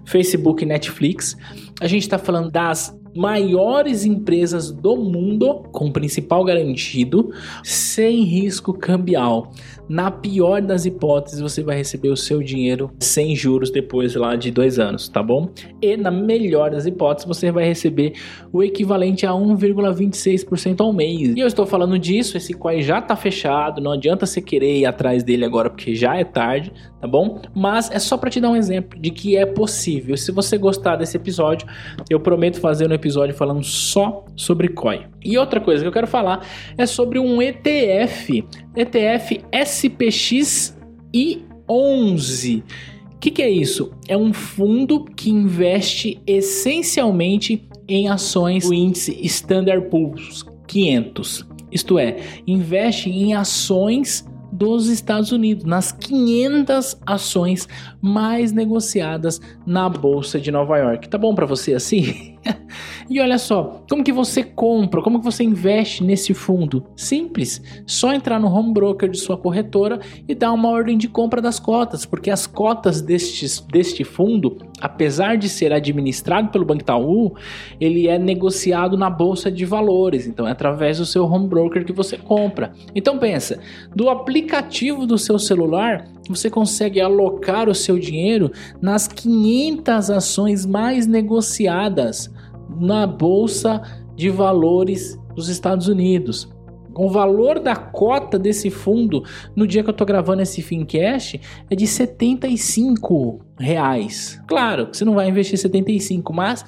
Facebook 0.04 0.62
e 0.62 0.66
Netflix. 0.66 1.36
A 1.80 1.86
gente 1.86 2.02
está 2.02 2.18
falando 2.18 2.50
das 2.50 2.96
maiores 3.14 4.04
empresas 4.04 4.70
do 4.72 4.96
mundo 4.96 5.62
com 5.70 5.92
principal 5.92 6.44
garantido, 6.44 7.32
sem 7.62 8.24
risco 8.24 8.74
cambial. 8.74 9.52
Na 9.88 10.10
pior 10.10 10.62
das 10.62 10.86
hipóteses, 10.86 11.40
você 11.40 11.62
vai 11.62 11.76
receber 11.76 12.08
o 12.08 12.16
seu 12.16 12.42
dinheiro 12.42 12.90
sem 13.00 13.36
juros 13.36 13.70
depois 13.70 14.14
lá 14.14 14.34
de 14.36 14.50
dois 14.50 14.78
anos, 14.78 15.08
tá 15.08 15.22
bom? 15.22 15.50
E 15.80 15.96
na 15.96 16.10
melhor 16.10 16.70
das 16.70 16.86
hipóteses, 16.86 17.28
você 17.28 17.50
vai 17.52 17.64
receber 17.64 18.14
o 18.52 18.62
equivalente 18.62 19.26
a 19.26 19.32
1,26% 19.32 20.80
ao 20.80 20.92
mês. 20.92 21.34
E 21.36 21.40
eu 21.40 21.46
estou 21.46 21.66
falando 21.66 21.98
disso, 21.98 22.36
esse 22.36 22.54
coin 22.54 22.82
já 22.82 22.98
está 22.98 23.14
fechado, 23.14 23.80
não 23.80 23.92
adianta 23.92 24.26
você 24.26 24.40
querer 24.40 24.78
ir 24.78 24.86
atrás 24.86 25.22
dele 25.22 25.44
agora 25.44 25.68
porque 25.68 25.94
já 25.94 26.16
é 26.16 26.24
tarde, 26.24 26.72
tá 27.00 27.06
bom? 27.06 27.40
Mas 27.54 27.90
é 27.90 27.98
só 27.98 28.16
para 28.16 28.30
te 28.30 28.40
dar 28.40 28.50
um 28.50 28.56
exemplo 28.56 28.98
de 28.98 29.10
que 29.10 29.36
é 29.36 29.44
possível. 29.44 30.16
Se 30.16 30.32
você 30.32 30.56
gostar 30.56 30.96
desse 30.96 31.16
episódio, 31.16 31.66
eu 32.08 32.18
prometo 32.18 32.58
fazer 32.58 32.90
um 32.90 32.94
episódio 32.94 33.34
falando 33.34 33.62
só 33.62 34.24
sobre 34.36 34.68
coin. 34.68 35.13
E 35.24 35.38
outra 35.38 35.60
coisa 35.60 35.82
que 35.82 35.88
eu 35.88 35.92
quero 35.92 36.06
falar 36.06 36.46
é 36.76 36.86
sobre 36.86 37.18
um 37.18 37.40
ETF, 37.40 38.44
ETF 38.76 39.40
SPX 39.52 40.76
I11. 41.14 42.62
O 43.14 43.18
que, 43.18 43.30
que 43.30 43.42
é 43.42 43.48
isso? 43.48 43.90
É 44.06 44.16
um 44.16 44.34
fundo 44.34 45.04
que 45.04 45.30
investe 45.30 46.20
essencialmente 46.26 47.66
em 47.88 48.08
ações 48.08 48.68
do 48.68 48.74
índice 48.74 49.18
Standard 49.22 49.88
Poor's 49.88 50.44
500. 50.66 51.46
Isto 51.72 51.98
é, 51.98 52.16
investe 52.46 53.10
em 53.10 53.34
ações 53.34 54.26
dos 54.52 54.88
Estados 54.88 55.32
Unidos, 55.32 55.64
nas 55.64 55.90
500 55.90 56.96
ações 57.04 57.68
mais 58.00 58.52
negociadas 58.52 59.40
na 59.66 59.88
bolsa 59.88 60.38
de 60.38 60.52
Nova 60.52 60.78
York. 60.78 61.08
Tá 61.08 61.18
bom 61.18 61.34
para 61.34 61.46
você 61.46 61.74
assim? 61.74 62.33
e 63.08 63.20
olha 63.20 63.38
só, 63.38 63.82
como 63.88 64.04
que 64.04 64.12
você 64.12 64.42
compra, 64.42 65.02
como 65.02 65.18
que 65.18 65.24
você 65.24 65.44
investe 65.44 66.02
nesse 66.02 66.34
fundo? 66.34 66.84
Simples, 66.96 67.62
só 67.86 68.12
entrar 68.12 68.38
no 68.38 68.48
home 68.48 68.72
broker 68.72 69.08
de 69.08 69.18
sua 69.18 69.36
corretora 69.36 70.00
e 70.28 70.34
dar 70.34 70.52
uma 70.52 70.68
ordem 70.68 70.96
de 70.96 71.08
compra 71.08 71.40
das 71.40 71.58
cotas, 71.58 72.04
porque 72.04 72.30
as 72.30 72.46
cotas 72.46 73.00
destes, 73.00 73.60
deste 73.60 74.04
fundo, 74.04 74.58
apesar 74.80 75.36
de 75.36 75.48
ser 75.48 75.72
administrado 75.72 76.50
pelo 76.50 76.64
Banco 76.64 76.82
Itaú, 76.82 77.34
ele 77.80 78.08
é 78.08 78.18
negociado 78.18 78.96
na 78.96 79.08
bolsa 79.08 79.50
de 79.50 79.64
valores, 79.64 80.26
então 80.26 80.46
é 80.46 80.50
através 80.50 80.98
do 80.98 81.06
seu 81.06 81.24
home 81.24 81.48
broker 81.48 81.84
que 81.84 81.92
você 81.92 82.16
compra. 82.16 82.72
Então 82.94 83.18
pensa, 83.18 83.58
do 83.94 84.08
aplicativo 84.08 85.06
do 85.06 85.18
seu 85.18 85.38
celular, 85.38 86.08
você 86.28 86.48
consegue 86.48 87.00
alocar 87.00 87.68
o 87.68 87.74
seu 87.74 87.98
dinheiro 87.98 88.50
nas 88.80 89.06
500 89.06 90.10
ações 90.10 90.64
mais 90.64 91.06
negociadas 91.06 92.33
na 92.78 93.06
bolsa 93.06 93.82
de 94.14 94.30
valores 94.30 95.18
dos 95.34 95.48
Estados 95.48 95.88
Unidos. 95.88 96.48
O 96.96 97.08
valor 97.08 97.58
da 97.58 97.74
cota 97.74 98.38
desse 98.38 98.70
fundo 98.70 99.24
no 99.56 99.66
dia 99.66 99.82
que 99.82 99.90
eu 99.90 99.92
estou 99.92 100.06
gravando 100.06 100.42
esse 100.42 100.62
Fincast 100.62 101.40
é 101.68 101.74
de 101.74 101.86
75 101.86 103.40
reais. 103.58 104.40
Claro, 104.46 104.88
você 104.92 105.04
não 105.04 105.14
vai 105.14 105.28
investir 105.28 105.58
75, 105.58 106.32
mas 106.32 106.64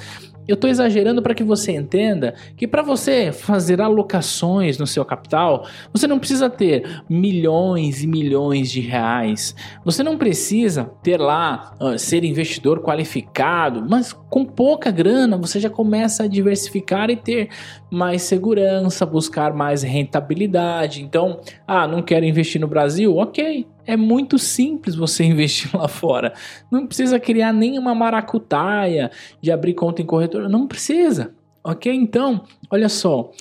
eu 0.47 0.55
estou 0.55 0.69
exagerando 0.69 1.23
para 1.23 1.35
que 1.35 1.45
você 1.45 1.73
entenda 1.73 2.35
que 2.57 2.67
para 2.67 2.83
você 2.83 3.33
fazer 3.33 3.81
alocações 3.81 4.79
no 4.79 4.87
seu 4.87 5.05
capital, 5.05 5.67
você 5.93 6.07
não 6.07 6.19
precisa 6.19 6.49
ter 6.49 7.03
milhões 7.09 8.03
e 8.03 8.07
milhões 8.07 8.71
de 8.71 8.81
reais. 8.81 9.55
Você 9.85 10.03
não 10.03 10.17
precisa 10.17 10.91
ter 11.03 11.21
lá 11.21 11.75
uh, 11.81 11.99
ser 11.99 12.25
investidor 12.25 12.81
qualificado, 12.81 13.85
mas 13.89 14.13
com 14.13 14.45
pouca 14.45 14.91
grana 14.91 15.37
você 15.37 15.59
já 15.59 15.71
começa 15.71 16.25
a 16.25 16.29
diversificar 16.29 17.11
e 17.11 17.17
ter 17.17 17.49
mais 17.91 18.23
segurança, 18.23 19.07
buscar 19.07 19.53
mais 19.53 19.83
rentabilidade. 19.83 21.03
Então, 21.03 21.41
ah, 21.67 21.87
não 21.87 22.03
quero 22.03 22.25
investir 22.25 22.61
no 22.61 22.69
Brasil? 22.69 23.17
OK. 23.17 23.67
É 23.87 23.97
muito 23.97 24.39
simples 24.39 24.95
você 24.95 25.23
investir 25.25 25.75
lá 25.75 25.89
fora. 25.89 26.35
Não 26.71 26.87
precisa 26.87 27.21
criar 27.21 27.53
nenhuma 27.53 27.95
maracutaia 27.95 29.11
de 29.41 29.53
abrir 29.53 29.75
conta 29.75 30.03
em 30.03 30.07
corretora. 30.07 30.49
Não 30.49 30.67
precisa. 30.67 31.35
Ok? 31.63 31.93
Então, 31.93 32.45
olha 32.71 32.89
só. 32.89 33.33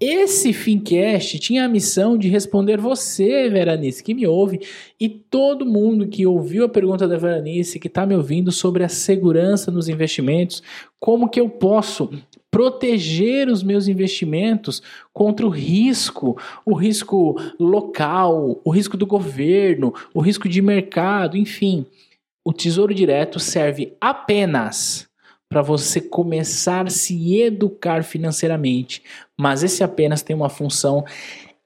Esse 0.00 0.52
Fincast 0.52 1.38
tinha 1.38 1.64
a 1.64 1.68
missão 1.68 2.18
de 2.18 2.28
responder 2.28 2.78
você, 2.78 3.48
Veranice, 3.48 4.02
que 4.02 4.12
me 4.12 4.26
ouve, 4.26 4.60
e 5.00 5.08
todo 5.08 5.64
mundo 5.64 6.08
que 6.08 6.26
ouviu 6.26 6.64
a 6.64 6.68
pergunta 6.68 7.06
da 7.06 7.16
Veranice, 7.16 7.78
que 7.78 7.86
está 7.86 8.04
me 8.04 8.14
ouvindo 8.14 8.50
sobre 8.50 8.82
a 8.82 8.88
segurança 8.88 9.70
nos 9.70 9.88
investimentos, 9.88 10.62
como 10.98 11.28
que 11.28 11.40
eu 11.40 11.48
posso 11.48 12.10
proteger 12.54 13.48
os 13.48 13.64
meus 13.64 13.88
investimentos 13.88 14.80
contra 15.12 15.44
o 15.44 15.48
risco, 15.48 16.40
o 16.64 16.72
risco 16.72 17.34
local, 17.58 18.60
o 18.64 18.70
risco 18.70 18.96
do 18.96 19.04
governo, 19.04 19.92
o 20.14 20.20
risco 20.20 20.48
de 20.48 20.62
mercado, 20.62 21.36
enfim. 21.36 21.84
O 22.44 22.52
Tesouro 22.52 22.94
Direto 22.94 23.40
serve 23.40 23.96
apenas 24.00 25.08
para 25.48 25.62
você 25.62 26.00
começar 26.00 26.86
a 26.86 26.90
se 26.90 27.40
educar 27.40 28.04
financeiramente, 28.04 29.02
mas 29.36 29.64
esse 29.64 29.82
apenas 29.82 30.22
tem 30.22 30.36
uma 30.36 30.48
função 30.48 31.04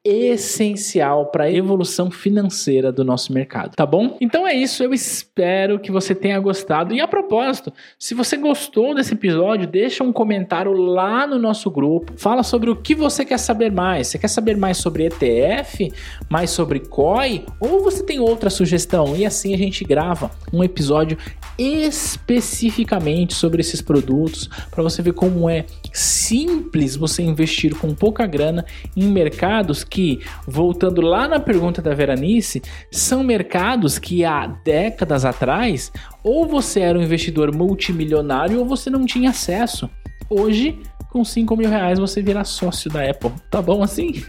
essencial 0.04 1.26
para 1.26 1.44
a 1.44 1.52
evolução 1.52 2.10
financeira 2.10 2.92
do 2.92 3.04
nosso 3.04 3.32
mercado, 3.32 3.74
tá 3.74 3.84
bom? 3.84 4.16
Então 4.20 4.46
é 4.46 4.54
isso, 4.54 4.82
eu 4.82 4.94
espero 4.94 5.78
que 5.78 5.90
você 5.90 6.14
tenha 6.14 6.38
gostado. 6.38 6.94
E 6.94 7.00
a 7.00 7.08
propósito, 7.08 7.72
se 7.98 8.14
você 8.14 8.36
gostou 8.36 8.94
desse 8.94 9.14
episódio, 9.14 9.66
deixa 9.66 10.04
um 10.04 10.12
comentário 10.12 10.72
lá 10.72 11.26
no 11.26 11.38
nosso 11.38 11.70
grupo. 11.70 12.12
Fala 12.16 12.42
sobre 12.42 12.70
o 12.70 12.76
que 12.76 12.94
você 12.94 13.24
quer 13.24 13.38
saber 13.38 13.72
mais. 13.72 14.08
Você 14.08 14.18
quer 14.18 14.28
saber 14.28 14.56
mais 14.56 14.78
sobre 14.78 15.06
ETF, 15.06 15.92
mais 16.28 16.50
sobre 16.50 16.80
COI 16.80 17.44
ou 17.60 17.82
você 17.82 18.02
tem 18.04 18.20
outra 18.20 18.50
sugestão? 18.50 19.16
E 19.16 19.26
assim 19.26 19.52
a 19.52 19.58
gente 19.58 19.84
grava 19.84 20.30
um 20.52 20.62
episódio 20.62 21.18
especificamente 21.58 23.34
sobre 23.34 23.60
esses 23.60 23.82
produtos 23.82 24.48
para 24.70 24.82
você 24.82 25.02
ver 25.02 25.12
como 25.12 25.50
é 25.50 25.66
simples 25.92 26.96
você 26.96 27.22
investir 27.22 27.74
com 27.74 27.94
pouca 27.94 28.26
grana 28.26 28.64
em 28.96 29.04
mercados 29.04 29.84
que, 29.84 30.20
voltando 30.46 31.00
lá 31.00 31.26
na 31.26 31.40
pergunta 31.40 31.80
da 31.80 31.94
Veranice, 31.94 32.62
são 32.90 33.22
mercados 33.22 33.98
que 33.98 34.24
há 34.24 34.46
décadas 34.46 35.24
atrás 35.24 35.92
ou 36.22 36.46
você 36.46 36.80
era 36.80 36.98
um 36.98 37.02
investidor 37.02 37.54
multimilionário 37.54 38.58
ou 38.58 38.64
você 38.64 38.90
não 38.90 39.04
tinha 39.04 39.30
acesso. 39.30 39.88
Hoje 40.30 40.78
com 41.10 41.24
5 41.24 41.56
mil 41.56 41.68
reais 41.68 41.98
você 41.98 42.22
virá 42.22 42.44
sócio 42.44 42.90
da 42.90 43.08
Apple. 43.08 43.32
Tá 43.50 43.60
bom 43.62 43.82
assim? 43.82 44.22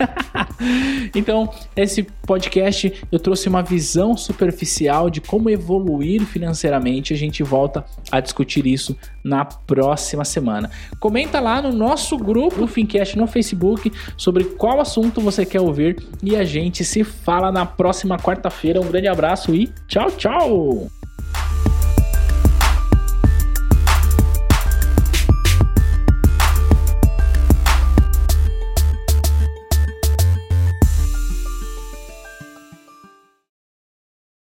então, 1.13 1.49
esse 1.75 2.03
podcast 2.25 2.93
eu 3.11 3.19
trouxe 3.19 3.49
uma 3.49 3.61
visão 3.61 4.15
superficial 4.15 5.09
de 5.09 5.21
como 5.21 5.49
evoluir 5.49 6.25
financeiramente. 6.25 7.13
A 7.13 7.17
gente 7.17 7.43
volta 7.43 7.85
a 8.11 8.19
discutir 8.19 8.65
isso 8.65 8.95
na 9.23 9.45
próxima 9.45 10.23
semana. 10.23 10.69
Comenta 10.99 11.39
lá 11.39 11.61
no 11.61 11.71
nosso 11.71 12.17
grupo, 12.17 12.67
Fincast, 12.67 13.17
no 13.17 13.27
Facebook, 13.27 13.91
sobre 14.17 14.43
qual 14.43 14.79
assunto 14.79 15.21
você 15.21 15.45
quer 15.45 15.61
ouvir 15.61 16.03
e 16.23 16.35
a 16.35 16.43
gente 16.43 16.83
se 16.83 17.03
fala 17.03 17.51
na 17.51 17.65
próxima 17.65 18.17
quarta-feira. 18.17 18.81
Um 18.81 18.87
grande 18.87 19.07
abraço 19.07 19.53
e 19.53 19.67
tchau, 19.87 20.11
tchau! 20.11 20.98